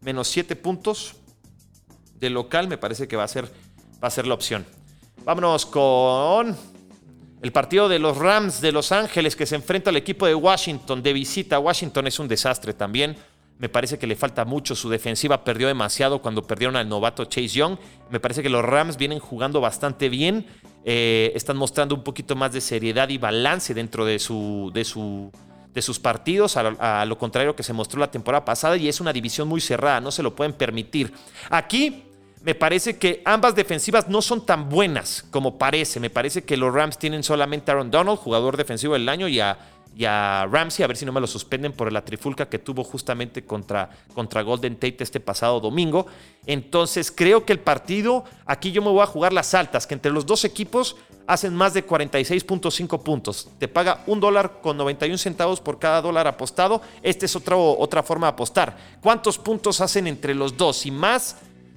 menos 0.00 0.28
siete 0.28 0.56
puntos 0.56 1.16
de 2.18 2.30
local 2.30 2.68
me 2.68 2.78
parece 2.78 3.08
que 3.08 3.16
va 3.16 3.24
a 3.24 3.28
ser, 3.28 3.46
va 4.02 4.08
a 4.08 4.10
ser 4.10 4.26
la 4.26 4.34
opción. 4.34 4.64
Vámonos 5.24 5.66
con 5.66 6.56
el 7.42 7.52
partido 7.52 7.88
de 7.88 7.98
los 7.98 8.16
Rams 8.16 8.60
de 8.60 8.72
Los 8.72 8.92
Ángeles 8.92 9.36
que 9.36 9.46
se 9.46 9.56
enfrenta 9.56 9.90
al 9.90 9.96
equipo 9.96 10.26
de 10.26 10.34
Washington 10.34 11.02
de 11.02 11.12
visita. 11.12 11.58
Washington 11.58 12.06
es 12.06 12.18
un 12.18 12.28
desastre 12.28 12.72
también. 12.72 13.16
Me 13.58 13.68
parece 13.68 13.98
que 13.98 14.06
le 14.06 14.16
falta 14.16 14.44
mucho. 14.44 14.74
Su 14.74 14.88
defensiva 14.88 15.42
perdió 15.42 15.66
demasiado 15.66 16.20
cuando 16.20 16.46
perdieron 16.46 16.76
al 16.76 16.88
novato 16.88 17.24
Chase 17.24 17.48
Young. 17.48 17.78
Me 18.10 18.20
parece 18.20 18.42
que 18.42 18.50
los 18.50 18.64
Rams 18.64 18.96
vienen 18.96 19.18
jugando 19.18 19.60
bastante 19.60 20.08
bien. 20.08 20.46
Eh, 20.84 21.32
están 21.34 21.56
mostrando 21.56 21.94
un 21.94 22.04
poquito 22.04 22.36
más 22.36 22.52
de 22.52 22.60
seriedad 22.60 23.08
y 23.08 23.18
balance 23.18 23.74
dentro 23.74 24.04
de, 24.04 24.18
su, 24.18 24.70
de, 24.72 24.84
su, 24.84 25.32
de 25.76 25.82
sus 25.82 25.98
partidos, 26.00 26.56
a, 26.56 27.04
lo 27.04 27.18
contrario 27.18 27.54
que 27.54 27.62
se 27.62 27.74
mostró 27.74 28.00
la 28.00 28.10
temporada 28.10 28.46
pasada. 28.46 28.78
Y 28.78 28.88
es 28.88 28.98
una 28.98 29.12
división 29.12 29.46
muy 29.46 29.60
cerrada, 29.60 30.00
no 30.00 30.10
se 30.10 30.22
lo 30.22 30.34
pueden 30.34 30.54
permitir. 30.54 31.12
Aquí 31.50 32.04
me 32.42 32.54
parece 32.54 32.96
que 32.96 33.20
ambas 33.26 33.54
defensivas 33.54 34.08
no 34.08 34.22
son 34.22 34.46
tan 34.46 34.70
buenas 34.70 35.26
como 35.30 35.58
parece. 35.58 36.00
Me 36.00 36.08
parece 36.08 36.44
que 36.44 36.56
los 36.56 36.72
Rams 36.72 36.96
tienen 36.96 37.22
solamente 37.22 37.70
a 37.70 37.74
Aaron 37.74 37.90
Donald, 37.90 38.18
jugador 38.18 38.56
defensivo 38.56 38.94
del 38.94 39.06
año, 39.06 39.28
y 39.28 39.38
a, 39.40 39.58
Ramsey, 39.98 40.84
a 40.84 40.86
ver 40.86 40.96
si 40.96 41.06
no 41.06 41.12
me 41.12 41.20
lo 41.20 41.26
suspenden 41.26 41.72
por 41.72 41.90
la 41.90 42.04
trifulca 42.04 42.48
que 42.48 42.58
tuvo 42.58 42.84
justamente 42.84 43.44
contra, 43.44 43.88
contra 44.14 44.42
Golden 44.42 44.74
Tate 44.74 44.98
este 45.00 45.20
pasado 45.20 45.60
domingo. 45.60 46.06
Entonces 46.46 47.10
creo 47.10 47.44
que 47.44 47.52
el 47.52 47.60
partido, 47.60 48.24
aquí 48.44 48.72
yo 48.72 48.82
me 48.82 48.90
voy 48.90 49.02
a 49.02 49.06
jugar 49.06 49.32
las 49.32 49.54
altas, 49.54 49.86
que 49.86 49.94
entre 49.94 50.12
los 50.12 50.26
dos 50.26 50.44
equipos 50.44 50.96
hacen 51.26 51.54
más 51.54 51.74
de 51.74 51.86
46.5 51.86 53.02
puntos. 53.02 53.48
Te 53.58 53.68
paga 53.68 54.02
un 54.06 54.20
dólar 54.20 54.60
con 54.62 54.76
91 54.76 55.18
centavos 55.18 55.60
por 55.60 55.78
cada 55.78 56.00
dólar 56.00 56.26
apostado. 56.26 56.82
Esta 57.02 57.24
es 57.24 57.34
otra, 57.34 57.56
otra 57.56 58.02
forma 58.02 58.26
de 58.26 58.32
apostar. 58.32 58.76
¿Cuántos 59.00 59.38
puntos 59.38 59.80
hacen 59.80 60.06
entre 60.06 60.34
los 60.34 60.56
dos? 60.56 60.86
Y 60.86 60.90
más 60.90 61.36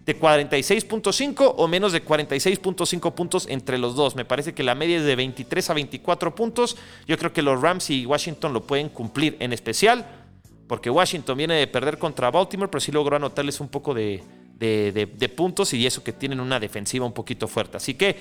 de 0.09 0.19
46.5 0.19 1.53
o 1.55 1.67
menos 1.67 1.91
de 1.91 2.03
46.5 2.03 3.13
puntos 3.13 3.45
entre 3.47 3.77
los 3.77 3.95
dos. 3.95 4.15
Me 4.15 4.25
parece 4.25 4.55
que 4.55 4.63
la 4.63 4.73
media 4.73 4.97
es 4.97 5.03
de 5.03 5.15
23 5.15 5.69
a 5.69 5.73
24 5.75 6.33
puntos. 6.33 6.77
Yo 7.05 7.15
creo 7.19 7.31
que 7.31 7.43
los 7.43 7.61
Rams 7.61 7.91
y 7.91 8.07
Washington 8.07 8.51
lo 8.53 8.63
pueden 8.63 8.89
cumplir, 8.89 9.37
en 9.39 9.53
especial 9.53 10.25
porque 10.67 10.89
Washington 10.91 11.35
viene 11.35 11.55
de 11.55 11.67
perder 11.67 11.97
contra 11.97 12.29
Baltimore, 12.29 12.69
pero 12.69 12.79
sí 12.79 12.91
logró 12.91 13.15
anotarles 13.15 13.59
un 13.59 13.69
poco 13.69 13.95
de, 13.95 14.23
de, 14.59 15.29
puntos 15.35 15.73
y 15.73 15.85
eso 15.85 16.03
que 16.03 16.13
tienen 16.13 16.39
una 16.39 16.59
defensiva 16.59 17.07
un 17.07 17.11
poquito 17.11 17.47
fuerte. 17.47 17.77
Así 17.77 17.95
que 17.95 18.17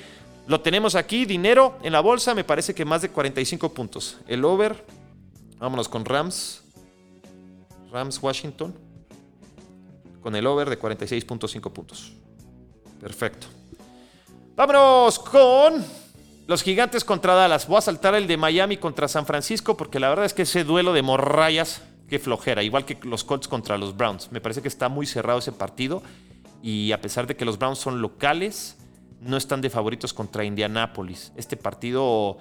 lo 0.47 0.63
tenemos 0.63 0.95
aquí, 0.95 1.27
dinero 1.27 1.79
en 1.83 1.93
la 1.93 2.01
bolsa, 2.01 2.35
me 2.35 2.45
parece 2.45 2.75
que 2.75 2.87
más 2.87 3.03
de 3.03 3.11
45 3.11 3.75
puntos. 3.75 4.17
El 4.27 4.47
over, 4.47 4.83
vámonos 5.59 5.91
con 5.91 6.07
Rams. 6.07 6.63
Rams 7.93 8.19
Washington 8.23 8.75
con 10.29 10.37
el 10.37 10.47
over 10.47 10.69
de 10.69 10.79
46.5 10.79 11.73
puntos. 11.73 12.13
Perfecto. 13.01 13.47
Vámonos 14.55 15.19
con 15.21 15.83
los 16.47 16.63
gigantes 16.63 17.03
contra 17.03 17.33
Dallas. 17.33 17.67
Voy 17.67 17.79
a 17.79 17.81
saltar 17.81 18.15
el 18.15 18.27
de 18.27 18.37
Miami 18.37 18.77
contra 18.77 19.09
San 19.09 19.25
Francisco 19.25 19.75
porque 19.75 19.99
la 19.99 20.11
verdad 20.11 20.27
es 20.27 20.35
que 20.35 20.43
ese 20.43 20.65
duelo 20.65 20.93
de 20.93 21.01
morrayas, 21.01 21.81
qué 22.11 22.19
flojera, 22.19 22.63
igual 22.63 22.85
que 22.85 22.99
los 23.05 23.25
Colts 23.25 23.49
contra 23.49 23.79
los 23.79 23.97
Browns. 23.97 24.31
Me 24.31 24.43
parece 24.43 24.61
que 24.61 24.69
está 24.69 24.91
muy 24.91 25.07
cerrado 25.07 25.39
ese 25.39 25.53
partido 25.53 26.03
y 26.63 26.93
a 26.93 27.01
pesar 27.01 27.27
de 27.27 27.35
que 27.35 27.47
los 27.47 27.59
Browns 27.59 27.79
son 27.79 28.03
locales, 28.03 28.77
no 29.23 29.39
están 29.39 29.63
de 29.63 29.71
favoritos 29.71 30.13
contra 30.13 30.45
Indianapolis. 30.45 31.33
Este 31.39 31.57
partido, 31.57 32.37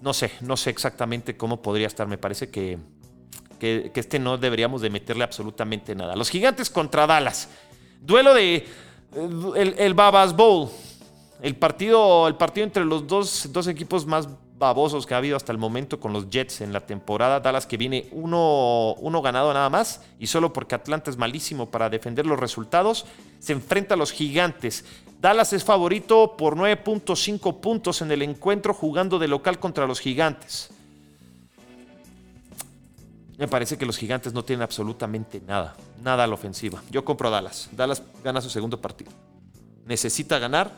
no 0.00 0.14
sé, 0.14 0.30
no 0.40 0.56
sé 0.56 0.70
exactamente 0.70 1.36
cómo 1.36 1.62
podría 1.62 1.88
estar. 1.88 2.06
Me 2.06 2.16
parece 2.16 2.48
que 2.48 2.78
que, 3.62 3.92
este 3.94 4.18
no 4.18 4.38
deberíamos 4.38 4.82
de 4.82 4.90
meterle 4.90 5.22
absolutamente 5.22 5.94
nada. 5.94 6.16
Los 6.16 6.30
gigantes 6.30 6.68
contra 6.68 7.06
Dallas. 7.06 7.48
Duelo 8.00 8.34
de 8.34 8.66
el, 9.54 9.76
el 9.78 9.94
Babas 9.94 10.34
Bowl. 10.34 10.68
El 11.40 11.54
partido, 11.54 12.26
el 12.26 12.34
partido 12.34 12.64
entre 12.64 12.84
los 12.84 13.06
dos, 13.06 13.48
dos 13.52 13.68
equipos 13.68 14.04
más 14.04 14.28
babosos 14.58 15.06
que 15.06 15.14
ha 15.14 15.18
habido 15.18 15.36
hasta 15.36 15.52
el 15.52 15.58
momento 15.58 16.00
con 16.00 16.12
los 16.12 16.28
Jets 16.28 16.60
en 16.60 16.72
la 16.72 16.80
temporada. 16.80 17.38
Dallas 17.38 17.66
que 17.66 17.76
viene 17.76 18.08
uno, 18.10 18.94
uno, 18.94 19.22
ganado 19.22 19.54
nada 19.54 19.70
más 19.70 20.00
y 20.18 20.26
solo 20.26 20.52
porque 20.52 20.74
Atlanta 20.74 21.10
es 21.10 21.16
malísimo 21.16 21.70
para 21.70 21.88
defender 21.88 22.26
los 22.26 22.40
resultados, 22.40 23.06
se 23.38 23.52
enfrenta 23.52 23.94
a 23.94 23.96
los 23.96 24.10
gigantes. 24.10 24.84
Dallas 25.20 25.52
es 25.52 25.62
favorito 25.62 26.36
por 26.36 26.56
9.5 26.56 27.60
puntos 27.60 28.02
en 28.02 28.10
el 28.10 28.22
encuentro 28.22 28.74
jugando 28.74 29.20
de 29.20 29.28
local 29.28 29.60
contra 29.60 29.86
los 29.86 30.00
gigantes. 30.00 30.70
Me 33.38 33.48
parece 33.48 33.78
que 33.78 33.86
los 33.86 33.96
gigantes 33.96 34.32
no 34.32 34.44
tienen 34.44 34.62
absolutamente 34.62 35.40
nada, 35.46 35.74
nada 36.02 36.24
a 36.24 36.26
la 36.26 36.34
ofensiva. 36.34 36.82
Yo 36.90 37.04
compro 37.04 37.30
Dallas. 37.30 37.70
Dallas 37.72 38.02
gana 38.22 38.40
su 38.40 38.50
segundo 38.50 38.80
partido. 38.80 39.10
Necesita 39.86 40.38
ganar 40.38 40.70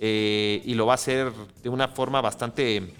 eh, 0.00 0.62
y 0.64 0.74
lo 0.74 0.86
va 0.86 0.92
a 0.92 0.94
hacer 0.94 1.32
de 1.62 1.68
una 1.68 1.88
forma 1.88 2.20
bastante, 2.20 2.94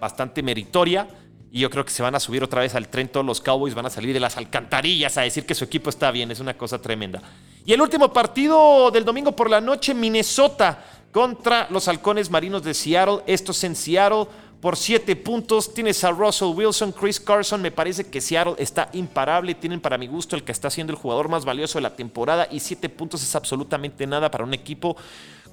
bastante 0.00 0.42
meritoria. 0.42 1.08
Y 1.52 1.60
yo 1.60 1.70
creo 1.70 1.84
que 1.84 1.90
se 1.90 2.02
van 2.02 2.14
a 2.14 2.20
subir 2.20 2.44
otra 2.44 2.60
vez 2.60 2.74
al 2.76 2.88
tren 2.88 3.08
todos 3.08 3.26
los 3.26 3.40
Cowboys, 3.40 3.74
van 3.74 3.86
a 3.86 3.90
salir 3.90 4.14
de 4.14 4.20
las 4.20 4.36
alcantarillas 4.36 5.18
a 5.18 5.22
decir 5.22 5.44
que 5.44 5.54
su 5.54 5.64
equipo 5.64 5.90
está 5.90 6.12
bien. 6.12 6.30
Es 6.30 6.38
una 6.38 6.56
cosa 6.56 6.80
tremenda. 6.80 7.20
Y 7.66 7.72
el 7.72 7.80
último 7.80 8.12
partido 8.12 8.90
del 8.92 9.04
domingo 9.04 9.32
por 9.32 9.50
la 9.50 9.60
noche, 9.60 9.92
Minnesota 9.92 10.84
contra 11.12 11.66
los 11.70 11.88
halcones 11.88 12.30
marinos 12.30 12.62
de 12.62 12.74
Seattle. 12.74 13.20
Esto 13.26 13.52
es 13.52 13.64
en 13.64 13.74
Seattle 13.74 14.26
por 14.60 14.76
7 14.76 15.16
puntos. 15.16 15.72
Tienes 15.72 16.04
a 16.04 16.10
Russell 16.10 16.54
Wilson, 16.54 16.92
Chris 16.92 17.18
Carson. 17.18 17.62
Me 17.62 17.70
parece 17.70 18.06
que 18.06 18.20
Seattle 18.20 18.54
está 18.58 18.90
imparable. 18.92 19.54
Tienen 19.54 19.80
para 19.80 19.98
mi 19.98 20.06
gusto 20.06 20.36
el 20.36 20.44
que 20.44 20.52
está 20.52 20.70
siendo 20.70 20.92
el 20.92 20.98
jugador 20.98 21.28
más 21.28 21.44
valioso 21.44 21.78
de 21.78 21.82
la 21.82 21.96
temporada. 21.96 22.46
Y 22.50 22.60
7 22.60 22.88
puntos 22.90 23.22
es 23.22 23.34
absolutamente 23.34 24.06
nada 24.06 24.30
para 24.30 24.44
un 24.44 24.54
equipo 24.54 24.96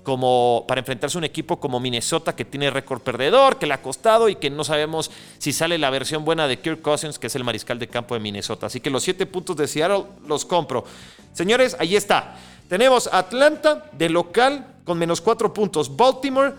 como 0.03 0.63
para 0.69 0.79
enfrentarse 0.79 1.17
a 1.17 1.19
un 1.19 1.25
equipo 1.25 1.59
como 1.59 1.81
Minnesota 1.81 2.33
que 2.33 2.45
tiene 2.45 2.69
récord 2.69 3.01
perdedor, 3.01 3.57
que 3.57 3.65
le 3.65 3.73
ha 3.73 3.81
costado 3.81 4.29
y 4.29 4.37
que 4.37 4.49
no 4.49 4.63
sabemos 4.63 5.11
si 5.37 5.51
sale 5.51 5.77
la 5.77 5.89
versión 5.89 6.23
buena 6.23 6.47
de 6.47 6.59
Kirk 6.59 6.81
Cousins, 6.81 7.19
que 7.19 7.27
es 7.27 7.35
el 7.35 7.43
mariscal 7.43 7.77
de 7.77 7.89
campo 7.89 8.13
de 8.13 8.21
Minnesota. 8.21 8.67
Así 8.67 8.79
que 8.79 8.89
los 8.89 9.03
7 9.03 9.25
puntos 9.25 9.57
de 9.57 9.67
Seattle 9.67 10.05
los 10.25 10.45
compro. 10.45 10.85
Señores, 11.33 11.75
ahí 11.77 11.97
está. 11.97 12.37
Tenemos 12.69 13.09
Atlanta 13.11 13.89
de 13.91 14.07
local 14.07 14.65
con 14.85 14.97
menos 14.97 15.19
4 15.19 15.53
puntos. 15.53 15.93
Baltimore 15.93 16.53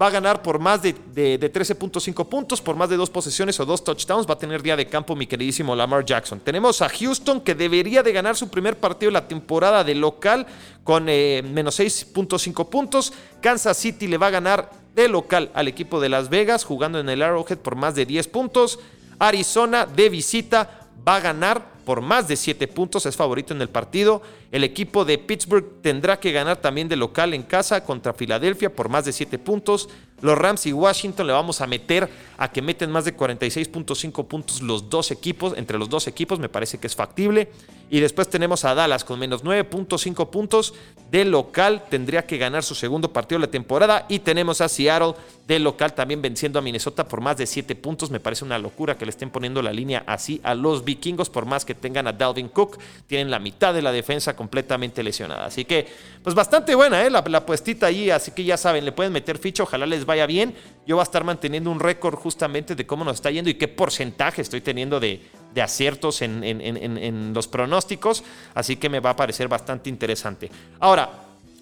va 0.00 0.06
a 0.06 0.10
ganar 0.10 0.42
por 0.42 0.58
más 0.58 0.80
de, 0.82 0.92
de 0.92 1.52
13.5 1.52 2.28
puntos, 2.28 2.60
por 2.60 2.76
más 2.76 2.88
de 2.88 2.96
dos 2.96 3.10
posesiones 3.10 3.58
o 3.58 3.66
dos 3.66 3.82
touchdowns. 3.82 4.28
Va 4.28 4.34
a 4.34 4.38
tener 4.38 4.62
día 4.62 4.76
de 4.76 4.86
campo 4.86 5.16
mi 5.16 5.26
queridísimo 5.26 5.74
Lamar 5.74 6.04
Jackson. 6.04 6.40
Tenemos 6.40 6.80
a 6.82 6.88
Houston 6.88 7.40
que 7.40 7.54
debería 7.54 8.02
de 8.02 8.12
ganar 8.12 8.36
su 8.36 8.48
primer 8.48 8.78
partido 8.78 9.10
de 9.10 9.14
la 9.14 9.26
temporada 9.26 9.82
de 9.82 9.94
local 9.94 10.46
con 10.84 11.06
eh, 11.08 11.42
menos 11.42 11.80
6.5 11.80 12.68
puntos. 12.68 13.12
Kansas 13.40 13.76
City 13.76 14.06
le 14.06 14.18
va 14.18 14.28
a 14.28 14.30
ganar 14.30 14.70
de 14.94 15.08
local 15.08 15.50
al 15.54 15.68
equipo 15.68 16.00
de 16.00 16.08
Las 16.08 16.28
Vegas 16.28 16.64
jugando 16.64 17.00
en 17.00 17.08
el 17.08 17.22
Arrowhead 17.22 17.58
por 17.58 17.74
más 17.74 17.94
de 17.94 18.06
10 18.06 18.28
puntos. 18.28 18.78
Arizona 19.18 19.84
de 19.84 20.08
visita 20.08 20.88
va 21.06 21.16
a 21.16 21.20
ganar 21.20 21.78
por 21.84 22.02
más 22.02 22.28
de 22.28 22.36
7 22.36 22.68
puntos, 22.68 23.06
es 23.06 23.16
favorito 23.16 23.54
en 23.54 23.62
el 23.62 23.68
partido. 23.68 24.20
El 24.50 24.64
equipo 24.64 25.04
de 25.04 25.18
Pittsburgh 25.18 25.82
tendrá 25.82 26.18
que 26.18 26.32
ganar 26.32 26.56
también 26.56 26.88
de 26.88 26.96
local 26.96 27.34
en 27.34 27.42
casa 27.42 27.84
contra 27.84 28.14
Filadelfia 28.14 28.74
por 28.74 28.88
más 28.88 29.04
de 29.04 29.12
7 29.12 29.38
puntos. 29.38 29.90
Los 30.22 30.38
Rams 30.38 30.66
y 30.66 30.72
Washington 30.72 31.26
le 31.26 31.32
vamos 31.32 31.60
a 31.60 31.66
meter 31.66 32.08
a 32.38 32.50
que 32.50 32.62
meten 32.62 32.90
más 32.90 33.04
de 33.04 33.16
46.5 33.16 34.26
puntos 34.26 34.62
los 34.62 34.88
dos 34.90 35.10
equipos, 35.10 35.54
entre 35.56 35.78
los 35.78 35.88
dos 35.88 36.06
equipos, 36.06 36.38
me 36.38 36.48
parece 36.48 36.78
que 36.78 36.86
es 36.86 36.96
factible. 36.96 37.50
Y 37.90 38.00
después 38.00 38.28
tenemos 38.28 38.64
a 38.64 38.74
Dallas 38.74 39.04
con 39.04 39.18
menos 39.18 39.44
9.5 39.44 40.28
puntos 40.28 40.74
de 41.10 41.24
local, 41.24 41.84
tendría 41.88 42.26
que 42.26 42.36
ganar 42.36 42.62
su 42.62 42.74
segundo 42.74 43.12
partido 43.12 43.38
de 43.40 43.46
la 43.46 43.50
temporada. 43.50 44.06
Y 44.08 44.18
tenemos 44.18 44.60
a 44.60 44.68
Seattle 44.68 45.14
de 45.46 45.58
local 45.58 45.94
también 45.94 46.20
venciendo 46.20 46.58
a 46.58 46.62
Minnesota 46.62 47.08
por 47.08 47.20
más 47.20 47.36
de 47.36 47.46
7 47.46 47.74
puntos. 47.76 48.10
Me 48.10 48.20
parece 48.20 48.44
una 48.44 48.58
locura 48.58 48.98
que 48.98 49.06
le 49.06 49.10
estén 49.10 49.30
poniendo 49.30 49.62
la 49.62 49.72
línea 49.72 50.04
así 50.06 50.40
a 50.42 50.54
los 50.54 50.84
vikingos, 50.84 51.30
por 51.30 51.46
más 51.46 51.64
que 51.64 51.74
tengan 51.74 52.06
a 52.06 52.12
Dalvin 52.12 52.48
Cook, 52.48 52.78
tienen 53.06 53.30
la 53.30 53.38
mitad 53.38 53.72
de 53.72 53.82
la 53.82 53.92
defensa 53.92 54.36
completamente 54.38 55.02
lesionada. 55.02 55.46
Así 55.46 55.64
que, 55.64 55.84
pues 56.22 56.32
bastante 56.32 56.72
buena, 56.76 57.02
¿eh? 57.02 57.10
la, 57.10 57.24
la 57.26 57.44
puestita 57.44 57.86
ahí, 57.86 58.08
así 58.08 58.30
que 58.30 58.44
ya 58.44 58.56
saben, 58.56 58.84
le 58.84 58.92
pueden 58.92 59.12
meter 59.12 59.36
ficha, 59.36 59.64
ojalá 59.64 59.84
les 59.84 60.06
vaya 60.06 60.26
bien. 60.26 60.54
Yo 60.86 60.94
voy 60.94 61.00
a 61.00 61.02
estar 61.02 61.24
manteniendo 61.24 61.72
un 61.72 61.80
récord 61.80 62.14
justamente 62.14 62.76
de 62.76 62.86
cómo 62.86 63.04
nos 63.04 63.16
está 63.16 63.32
yendo 63.32 63.50
y 63.50 63.54
qué 63.54 63.66
porcentaje 63.66 64.40
estoy 64.40 64.60
teniendo 64.60 65.00
de, 65.00 65.20
aciertos 65.60 66.22
en, 66.22 66.44
en, 66.44 67.34
los 67.34 67.48
pronósticos, 67.48 68.22
así 68.54 68.76
que 68.76 68.88
me 68.88 69.00
va 69.00 69.10
a 69.10 69.16
parecer 69.16 69.48
bastante 69.48 69.90
interesante. 69.90 70.48
Ahora, 70.78 71.10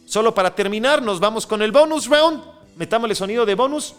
solo 0.05 0.35
para 0.35 0.55
terminar, 0.55 1.01
nos 1.01 1.19
vamos 1.19 1.47
con 1.47 1.63
el 1.63 1.73
bonus 1.73 2.07
round. 2.07 2.43
Metámosle 2.77 3.15
sonido 3.15 3.47
de 3.47 3.55
bonus. 3.55 3.95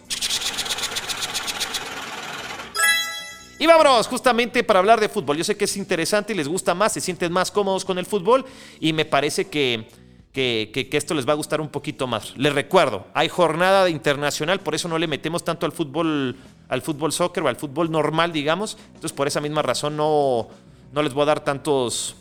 Y 3.60 3.66
vámonos 3.66 4.08
justamente 4.08 4.64
para 4.64 4.80
hablar 4.80 5.00
de 5.00 5.10
fútbol. 5.10 5.38
Yo 5.38 5.44
sé 5.44 5.58
que 5.58 5.66
es 5.66 5.78
interesante 5.78 6.34
y 6.34 6.36
les 6.36 6.48
gusta 6.48 6.76
más, 6.76 6.94
se 6.94 7.02
sienten 7.02 7.32
más 7.32 7.50
cómodos 7.50 7.84
con 7.86 7.98
el 7.98 8.06
fútbol 8.06 8.46
y 8.80 8.94
me 8.94 9.04
parece 9.04 9.48
que, 9.48 9.88
que, 10.32 10.90
esto 10.92 11.16
les 11.16 11.28
va 11.28 11.32
a 11.32 11.36
gustar 11.36 11.60
un 11.60 11.70
poquito 11.70 12.06
más. 12.06 12.38
Les 12.38 12.54
recuerdo, 12.54 13.08
hay 13.16 13.30
jornada 13.30 13.90
internacional, 13.90 14.60
por 14.60 14.76
eso 14.76 14.88
no 14.88 15.00
le 15.00 15.08
metemos 15.08 15.44
tanto 15.44 15.66
al 15.66 15.72
fútbol, 15.72 16.36
al 16.70 16.84
fútbol 16.84 17.12
soccer 17.12 17.44
o 17.44 17.48
al 17.48 17.56
fútbol 17.56 17.90
normal, 17.90 18.32
digamos. 18.32 18.78
Entonces 18.88 19.14
por 19.14 19.28
esa 19.28 19.42
misma 19.42 19.64
razón 19.64 19.98
no, 19.98 20.50
no 20.92 21.02
les 21.02 21.14
voy 21.14 21.24
a 21.24 21.26
dar 21.26 21.40
tantos, 21.40 22.16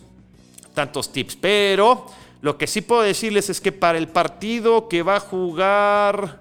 tantos 0.72 1.12
tips. 1.12 1.36
Pero 1.36 2.06
lo 2.40 2.56
que 2.56 2.66
sí 2.66 2.80
puedo 2.80 3.02
decirles 3.02 3.50
es 3.50 3.60
que 3.60 3.72
para 3.72 3.98
el 3.98 4.08
partido 4.08 4.88
que 4.88 5.02
va 5.02 5.16
a 5.16 5.20
jugar... 5.20 6.40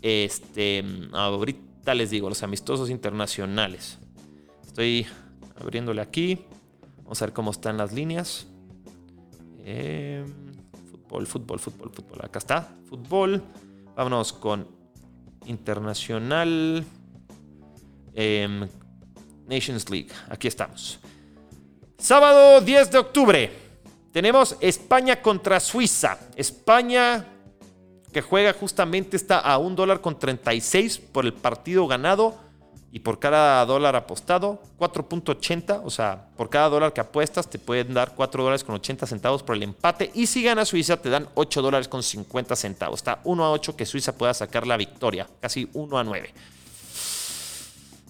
Este, 0.00 0.84
ahorita 1.12 1.67
les 1.94 2.10
digo, 2.10 2.28
los 2.28 2.42
amistosos 2.42 2.90
internacionales. 2.90 3.98
Estoy 4.66 5.06
abriéndole 5.56 6.00
aquí. 6.00 6.38
Vamos 6.98 7.20
a 7.22 7.26
ver 7.26 7.32
cómo 7.32 7.50
están 7.50 7.76
las 7.76 7.92
líneas. 7.92 8.46
Em, 9.64 10.24
fútbol, 10.90 11.26
fútbol, 11.26 11.58
fútbol, 11.58 11.90
fútbol. 11.90 12.18
Acá 12.22 12.38
está. 12.38 12.76
Fútbol. 12.88 13.42
Vámonos 13.96 14.32
con 14.32 14.66
Internacional. 15.46 16.84
Em, 18.14 18.68
Nations 19.46 19.88
League. 19.90 20.10
Aquí 20.28 20.48
estamos. 20.48 21.00
Sábado 21.96 22.60
10 22.60 22.90
de 22.90 22.98
octubre. 22.98 23.52
Tenemos 24.12 24.56
España 24.60 25.20
contra 25.20 25.60
Suiza. 25.60 26.18
España 26.36 27.26
que 28.12 28.22
juega 28.22 28.52
justamente 28.52 29.16
está 29.16 29.38
a 29.38 29.58
un 29.58 29.76
dólar 29.76 30.00
con 30.00 30.18
36 30.18 30.98
por 30.98 31.24
el 31.24 31.32
partido 31.32 31.86
ganado 31.86 32.36
y 32.90 33.00
por 33.00 33.18
cada 33.18 33.64
dólar 33.66 33.96
apostado, 33.96 34.62
4.80, 34.78 35.82
o 35.84 35.90
sea, 35.90 36.28
por 36.36 36.48
cada 36.48 36.70
dólar 36.70 36.94
que 36.94 37.02
apuestas 37.02 37.50
te 37.50 37.58
pueden 37.58 37.92
dar 37.92 38.14
4 38.14 38.42
dólares 38.42 38.64
con 38.64 38.74
80 38.76 39.06
centavos 39.06 39.42
por 39.42 39.56
el 39.56 39.62
empate 39.62 40.10
y 40.14 40.26
si 40.26 40.42
gana 40.42 40.64
Suiza 40.64 40.96
te 40.96 41.10
dan 41.10 41.28
8 41.34 41.60
dólares 41.60 41.86
con 41.86 42.02
50 42.02 42.56
centavos. 42.56 43.00
Está 43.00 43.20
1 43.24 43.44
a 43.44 43.50
8 43.52 43.76
que 43.76 43.84
Suiza 43.84 44.16
pueda 44.16 44.32
sacar 44.32 44.66
la 44.66 44.78
victoria, 44.78 45.28
casi 45.40 45.68
1 45.74 45.98
a 45.98 46.04
9. 46.04 46.32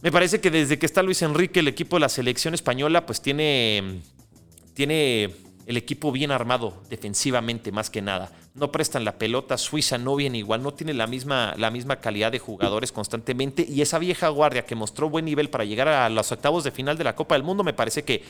Me 0.00 0.12
parece 0.12 0.40
que 0.40 0.52
desde 0.52 0.78
que 0.78 0.86
está 0.86 1.02
Luis 1.02 1.22
Enrique, 1.22 1.58
el 1.58 1.66
equipo 1.66 1.96
de 1.96 2.00
la 2.00 2.08
selección 2.08 2.54
española, 2.54 3.04
pues 3.04 3.20
tiene, 3.20 4.00
tiene 4.74 5.34
el 5.68 5.76
equipo 5.76 6.10
bien 6.10 6.30
armado 6.30 6.82
defensivamente 6.88 7.72
más 7.72 7.90
que 7.90 8.00
nada. 8.00 8.32
No 8.54 8.72
prestan 8.72 9.04
la 9.04 9.18
pelota, 9.18 9.58
Suiza 9.58 9.98
no 9.98 10.16
viene 10.16 10.38
igual, 10.38 10.62
no 10.62 10.72
tiene 10.72 10.94
la 10.94 11.06
misma, 11.06 11.54
la 11.58 11.70
misma 11.70 11.96
calidad 11.96 12.32
de 12.32 12.38
jugadores 12.38 12.90
constantemente 12.90 13.66
y 13.68 13.82
esa 13.82 13.98
vieja 13.98 14.30
guardia 14.30 14.64
que 14.64 14.74
mostró 14.74 15.10
buen 15.10 15.26
nivel 15.26 15.50
para 15.50 15.66
llegar 15.66 15.86
a 15.88 16.08
los 16.08 16.32
octavos 16.32 16.64
de 16.64 16.70
final 16.70 16.96
de 16.96 17.04
la 17.04 17.14
Copa 17.14 17.34
del 17.34 17.44
Mundo 17.44 17.64
me 17.64 17.74
parece 17.74 18.02
que, 18.02 18.24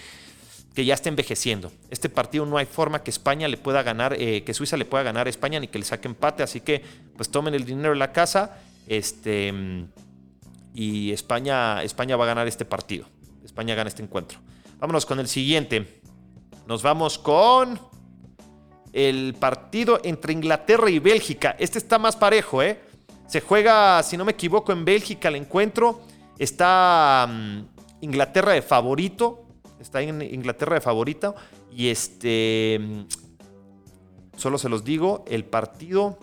que 0.75 0.85
ya 0.85 0.95
está 0.95 1.11
envejeciendo. 1.11 1.71
Este 1.91 2.09
partido 2.09 2.45
no 2.45 2.59
hay 2.59 2.67
forma 2.67 3.05
que 3.05 3.13
España 3.13 3.47
le 3.47 3.57
pueda 3.57 3.85
ganar, 3.85 4.17
eh, 4.19 4.43
que 4.43 4.53
Suiza 4.53 4.77
le 4.77 4.85
pueda 4.85 5.05
ganar 5.05 5.29
a 5.29 5.31
España 5.31 5.61
ni 5.61 5.69
que 5.69 5.79
le 5.79 5.85
saque 5.85 6.09
empate, 6.09 6.43
así 6.43 6.61
que 6.61 6.83
pues 7.17 7.31
tomen 7.31 7.55
el 7.55 7.65
dinero 7.65 7.93
en 7.93 8.01
la 8.01 8.11
casa 8.11 8.59
este, 8.89 9.55
y 10.75 11.13
España, 11.13 11.85
España 11.85 12.17
va 12.17 12.25
a 12.25 12.27
ganar 12.27 12.49
este 12.49 12.65
partido. 12.65 13.07
España 13.45 13.77
gana 13.77 13.87
este 13.87 14.03
encuentro. 14.03 14.41
Vámonos 14.81 15.07
con 15.07 15.19
el 15.19 15.29
siguiente. 15.29 15.98
Nos 16.69 16.83
vamos 16.83 17.19
con 17.19 17.81
el 18.93 19.35
partido 19.41 20.01
entre 20.05 20.35
Inglaterra 20.35 20.91
y 20.91 20.99
Bélgica. 20.99 21.57
Este 21.59 21.79
está 21.79 21.99
más 21.99 22.15
parejo, 22.15 22.63
¿eh? 22.63 22.79
Se 23.27 23.41
juega, 23.41 24.03
si 24.03 24.19
no 24.19 24.27
me 24.27 24.33
equivoco, 24.33 24.71
en 24.71 24.85
Bélgica 24.85 25.29
el 25.29 25.37
encuentro. 25.37 26.03
Está 26.39 27.27
mm, 27.27 27.63
Inglaterra 28.03 28.53
de 28.53 28.61
favorito. 28.61 29.47
Está 29.81 30.03
en 30.03 30.21
Inglaterra 30.21 30.75
de 30.75 30.83
favorito. 30.83 31.35
Y 31.73 31.89
este. 31.89 32.79
Mm, 32.79 33.07
solo 34.37 34.59
se 34.59 34.69
los 34.69 34.85
digo, 34.85 35.25
el 35.27 35.47
partido 35.47 36.19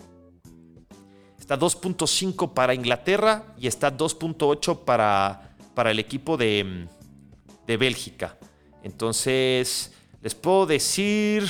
está 1.39 1.57
2.5 1.57 2.53
para 2.53 2.75
Inglaterra 2.75 3.55
y 3.57 3.65
está 3.65 3.97
2.8 3.97 4.85
para, 4.85 5.55
para 5.73 5.89
el 5.89 5.97
equipo 5.97 6.37
de, 6.37 6.63
mm, 6.63 7.65
de 7.65 7.77
Bélgica. 7.77 8.37
Entonces, 8.83 9.94
les 10.25 10.33
puedo 10.33 10.65
decir... 10.65 11.43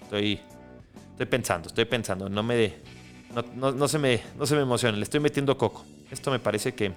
estoy, 0.00 0.40
estoy 1.10 1.26
pensando, 1.26 1.68
estoy 1.68 1.84
pensando. 1.84 2.30
No 2.30 2.42
me... 2.42 2.76
No, 3.54 3.86
se 3.86 3.98
me, 3.98 4.22
no 4.38 4.46
me 4.46 4.62
emocione, 4.62 4.96
le 4.96 5.02
estoy 5.02 5.20
metiendo 5.20 5.58
coco. 5.58 5.84
Esto 6.10 6.30
me 6.30 6.38
parece 6.38 6.72
que... 6.72 6.90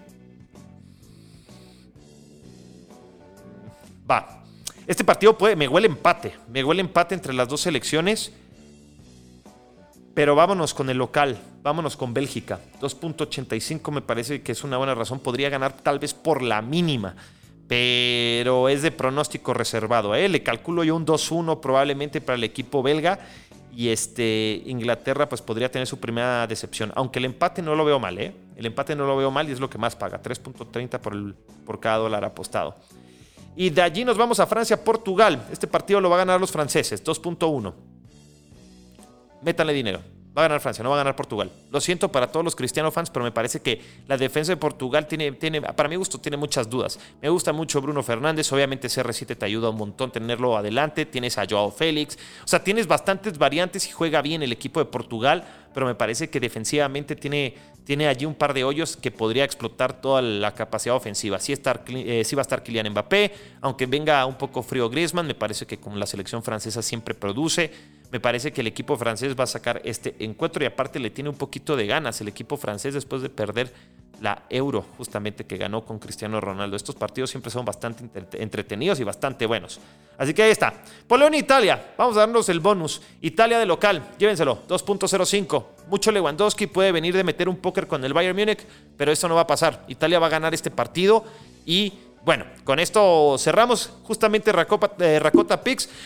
Va. 4.10 4.46
Este 4.88 5.04
partido 5.04 5.38
puede, 5.38 5.58
me 5.58 5.68
huele 5.68 5.88
empate. 5.88 6.34
Me 6.48 6.64
huele 6.64 6.80
empate 6.80 7.14
entre 7.14 7.34
las 7.34 7.50
dos 7.50 7.60
selecciones. 7.60 8.32
Pero 10.14 10.36
vámonos 10.36 10.74
con 10.74 10.90
el 10.90 10.98
local, 10.98 11.40
vámonos 11.64 11.96
con 11.96 12.14
Bélgica. 12.14 12.60
2.85 12.82 13.92
me 13.92 14.02
parece 14.02 14.42
que 14.42 14.52
es 14.52 14.64
una 14.64 14.78
buena 14.78 14.94
razón. 14.94 15.20
Podría 15.20 15.50
ganar 15.50 15.74
tal 15.74 16.00
vez 16.00 16.14
por 16.14 16.42
la 16.42 16.62
mínima, 16.62 17.16
pero 17.68 18.68
es 18.68 18.82
de 18.82 18.92
pronóstico 18.92 19.54
reservado. 19.54 20.14
¿eh? 20.14 20.28
Le 20.28 20.44
calculo 20.44 20.84
yo 20.84 20.96
un 20.96 21.06
2-1 21.06 21.62
probablemente 21.62 22.20
para 22.20 22.36
el 22.36 22.44
equipo 22.44 22.84
belga. 22.84 23.20
Y 23.74 23.88
este, 23.88 24.62
Inglaterra 24.66 25.30
pues 25.30 25.42
podría 25.42 25.72
tener 25.72 25.88
su 25.88 25.98
primera 25.98 26.46
decepción. 26.46 26.92
Aunque 26.96 27.20
el 27.20 27.26
empate 27.26 27.62
no 27.62 27.74
lo 27.74 27.86
veo 27.86 28.00
mal, 28.00 28.20
¿eh? 28.20 28.34
El 28.58 28.66
empate 28.66 28.98
no 28.98 29.08
lo 29.08 29.16
veo 29.16 29.32
mal 29.32 29.48
y 29.48 29.54
es 29.54 29.62
lo 29.62 29.70
que 29.70 29.78
más 29.78 29.96
paga. 29.96 30.22
3.30 30.22 31.00
por, 31.00 31.36
por 31.66 31.80
cada 31.80 31.98
dólar 32.00 32.26
apostado. 32.26 32.76
Y 33.56 33.70
de 33.70 33.82
allí 33.82 34.04
nos 34.04 34.18
vamos 34.18 34.42
a 34.42 34.46
Francia-Portugal. 34.46 35.48
Este 35.54 35.68
partido 35.68 36.02
lo 36.02 36.10
van 36.10 36.20
a 36.20 36.24
ganar 36.26 36.42
los 36.42 36.52
franceses. 36.52 37.02
2.1. 37.02 37.74
Métanle 39.42 39.74
dinero. 39.74 40.02
Va 40.38 40.44
a 40.44 40.48
ganar 40.48 40.62
Francia, 40.62 40.82
no 40.82 40.90
va 40.90 40.96
a 40.96 41.00
ganar 41.00 41.14
Portugal. 41.18 41.52
Lo 41.72 41.82
siento 41.82 42.10
para 42.10 42.32
todos 42.32 42.46
los 42.46 42.56
cristiano 42.56 42.90
fans, 42.90 43.10
pero 43.10 43.26
me 43.26 43.34
parece 43.34 43.60
que 43.60 43.82
la 44.08 44.16
defensa 44.16 44.54
de 44.54 44.56
Portugal 44.56 45.06
tiene, 45.06 45.34
tiene, 45.34 45.62
para 45.62 45.90
mi 45.90 45.98
gusto, 45.98 46.20
tiene 46.20 46.38
muchas 46.38 46.70
dudas. 46.70 47.00
Me 47.22 47.28
gusta 47.28 47.52
mucho 47.52 47.82
Bruno 47.82 48.02
Fernández, 48.02 48.50
obviamente 48.54 48.88
CR7 48.88 49.36
te 49.36 49.46
ayuda 49.46 49.70
un 49.70 49.76
montón 49.76 50.10
tenerlo 50.10 50.56
adelante. 50.56 51.06
Tienes 51.06 51.38
a 51.38 51.46
Joao 51.50 51.70
Félix, 51.70 52.18
o 52.46 52.48
sea, 52.48 52.64
tienes 52.64 52.88
bastantes 52.88 53.38
variantes 53.38 53.86
y 53.90 53.92
juega 53.92 54.22
bien 54.22 54.42
el 54.42 54.54
equipo 54.54 54.80
de 54.80 54.86
Portugal, 54.86 55.44
pero 55.74 55.86
me 55.86 55.96
parece 55.96 56.30
que 56.30 56.40
defensivamente 56.40 57.18
tiene, 57.18 57.56
tiene 57.84 58.08
allí 58.08 58.26
un 58.26 58.36
par 58.36 58.54
de 58.54 58.64
hoyos 58.64 58.96
que 58.96 59.12
podría 59.12 59.44
explotar 59.44 60.00
toda 60.00 60.22
la 60.22 60.54
capacidad 60.54 60.96
ofensiva. 60.96 61.40
Sí, 61.40 61.52
estar, 61.52 61.84
eh, 61.90 62.26
va 62.38 62.40
a 62.40 62.44
estar 62.44 62.64
Kylian 62.64 62.90
Mbappé, 62.92 63.34
aunque 63.60 63.86
venga 63.86 64.26
un 64.26 64.38
poco 64.38 64.64
frío 64.64 64.90
Griezmann, 64.90 65.28
me 65.28 65.36
parece 65.36 65.66
que 65.66 65.78
como 65.78 65.98
la 65.98 66.06
selección 66.06 66.42
francesa 66.42 66.82
siempre 66.82 67.14
produce. 67.14 68.00
Me 68.12 68.20
parece 68.20 68.52
que 68.52 68.62
el 68.62 68.68
equipo 68.68 68.98
francés 68.98 69.36
va 69.40 69.46
a 69.46 69.48
sacar 69.48 69.82
este 69.86 70.16
encuentro 70.20 70.64
y 70.64 70.68
aparte 70.68 71.00
le 71.00 71.10
tiene 71.10 71.30
un 71.30 71.38
poquito 71.38 71.76
de 71.76 71.88
ganas 71.88 72.20
el 72.20 72.28
equipo 72.28 72.58
francés 72.58 72.94
después 72.94 73.22
de 73.22 73.30
perder 73.30 73.72
la 74.22 74.44
Euro, 74.50 74.86
justamente 74.98 75.46
que 75.46 75.58
ganó 75.58 75.84
con 75.84 75.98
Cristiano 75.98 76.40
Ronaldo. 76.40 76.76
Estos 76.76 76.96
partidos 76.96 77.32
siempre 77.32 77.52
son 77.52 77.66
bastante 77.66 78.04
entretenidos 78.34 79.00
y 79.00 79.04
bastante 79.04 79.48
buenos. 79.48 79.80
Así 80.18 80.34
que 80.34 80.44
ahí 80.44 80.52
está. 80.52 80.74
Polonia 81.08 81.40
Italia. 81.40 81.94
Vamos 81.98 82.16
a 82.18 82.20
darnos 82.22 82.48
el 82.50 82.60
bonus. 82.60 83.02
Italia 83.22 83.58
de 83.58 83.66
local. 83.66 84.12
Llévenselo. 84.20 84.60
2.05. 84.68 85.66
Mucho 85.88 86.12
Lewandowski 86.12 86.68
puede 86.68 86.92
venir 86.92 87.16
de 87.16 87.24
meter 87.24 87.50
un 87.50 87.56
póker 87.56 87.88
con 87.88 88.06
el 88.06 88.14
Bayern 88.14 88.38
Múnich, 88.38 88.60
pero 88.96 89.12
eso 89.12 89.28
no 89.28 89.34
va 89.34 89.42
a 89.42 89.48
pasar. 89.48 89.84
Italia 89.88 90.20
va 90.20 90.28
a 90.28 90.30
ganar 90.30 90.54
este 90.54 90.70
partido 90.70 91.26
y 91.66 91.94
bueno, 92.24 92.46
con 92.64 92.80
esto 92.80 93.36
cerramos 93.40 93.92
justamente 94.04 94.52
Racota, 94.52 94.92
eh. 95.00 95.20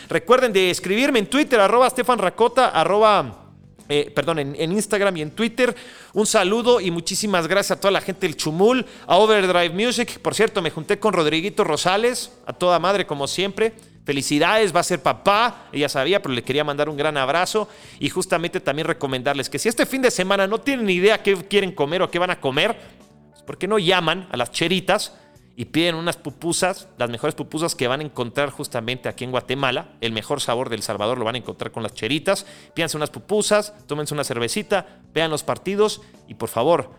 Recuerden 0.08 0.52
de 0.52 0.70
escribirme 0.70 1.18
en 1.18 1.26
Twitter, 1.26 1.60
arroba 1.60 1.90
Stefan 1.90 2.18
Racota, 2.18 2.68
arroba... 2.68 3.42
Eh, 3.88 4.10
perdón, 4.12 4.40
en, 4.40 4.72
Instagram 4.72 5.16
y 5.16 5.22
en 5.22 5.30
Twitter. 5.30 5.72
Un 6.12 6.26
saludo 6.26 6.80
y 6.80 6.90
muchísimas 6.90 7.46
gracias 7.46 7.78
a 7.78 7.80
toda 7.80 7.92
la 7.92 8.00
gente 8.00 8.26
del 8.26 8.36
Chumul, 8.36 8.84
a 9.06 9.16
Overdrive 9.16 9.70
Music. 9.70 10.18
Por 10.18 10.34
cierto, 10.34 10.60
me 10.60 10.70
junté 10.70 10.98
con 10.98 11.12
Rodriguito 11.12 11.62
Rosales, 11.62 12.32
a 12.46 12.52
toda 12.52 12.80
madre 12.80 13.06
como 13.06 13.28
siempre. 13.28 13.74
Felicidades, 14.04 14.74
va 14.74 14.80
a 14.80 14.82
ser 14.84 15.02
papá, 15.02 15.68
ella 15.72 15.88
sabía, 15.88 16.20
pero 16.20 16.34
le 16.34 16.42
quería 16.42 16.64
mandar 16.64 16.88
un 16.88 16.96
gran 16.96 17.16
abrazo 17.16 17.68
y 18.00 18.08
justamente 18.08 18.58
también 18.58 18.88
recomendarles 18.88 19.48
que 19.48 19.60
si 19.60 19.68
este 19.68 19.86
fin 19.86 20.02
de 20.02 20.10
semana 20.10 20.48
no 20.48 20.58
tienen 20.58 20.90
idea 20.90 21.22
qué 21.22 21.36
quieren 21.36 21.70
comer 21.70 22.02
o 22.02 22.10
qué 22.10 22.18
van 22.18 22.30
a 22.30 22.40
comer, 22.40 22.76
pues 23.30 23.42
¿por 23.42 23.56
qué 23.56 23.68
no 23.68 23.78
llaman 23.78 24.28
a 24.32 24.36
las 24.36 24.50
cheritas? 24.50 25.12
Y 25.56 25.64
piden 25.64 25.94
unas 25.94 26.18
pupusas, 26.18 26.86
las 26.98 27.08
mejores 27.08 27.34
pupusas 27.34 27.74
que 27.74 27.88
van 27.88 28.00
a 28.00 28.04
encontrar 28.04 28.50
justamente 28.50 29.08
aquí 29.08 29.24
en 29.24 29.30
Guatemala. 29.30 29.88
El 30.02 30.12
mejor 30.12 30.42
sabor 30.42 30.68
del 30.68 30.82
Salvador 30.82 31.16
lo 31.16 31.24
van 31.24 31.34
a 31.34 31.38
encontrar 31.38 31.72
con 31.72 31.82
las 31.82 31.94
cheritas. 31.94 32.46
Pídanse 32.74 32.98
unas 32.98 33.08
pupusas, 33.08 33.72
tómense 33.86 34.12
una 34.12 34.22
cervecita, 34.22 34.86
vean 35.14 35.30
los 35.30 35.42
partidos 35.42 36.02
y 36.28 36.34
por 36.34 36.50
favor, 36.50 36.90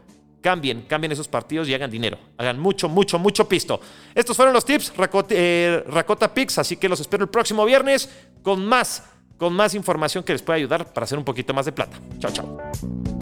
cambien, 0.42 0.82
cambien 0.84 1.12
esos 1.12 1.28
partidos 1.28 1.70
y 1.70 1.76
hagan 1.76 1.92
dinero. 1.92 2.18
Hagan 2.38 2.60
mucho, 2.60 2.90
mucho, 2.90 3.20
mucho 3.20 3.48
pisto. 3.48 3.80
Estos 4.16 4.36
fueron 4.36 4.56
los 4.56 4.66
tips 4.66 4.94
Racota, 4.98 5.36
eh, 5.38 5.84
Racota 5.88 6.34
Pix, 6.34 6.58
así 6.58 6.78
que 6.78 6.90
los 6.90 7.00
espero 7.00 7.26
el 7.26 7.30
próximo 7.30 7.64
viernes 7.64 8.10
con 8.42 8.66
más, 8.66 9.04
con 9.38 9.54
más 9.54 9.76
información 9.76 10.24
que 10.24 10.34
les 10.34 10.42
pueda 10.42 10.58
ayudar 10.58 10.94
para 10.94 11.04
hacer 11.04 11.20
un 11.20 11.26
poquito 11.26 11.54
más 11.54 11.68
de 11.68 11.74
plata. 11.74 12.00
Chao, 12.20 12.32
chao. 12.32 13.17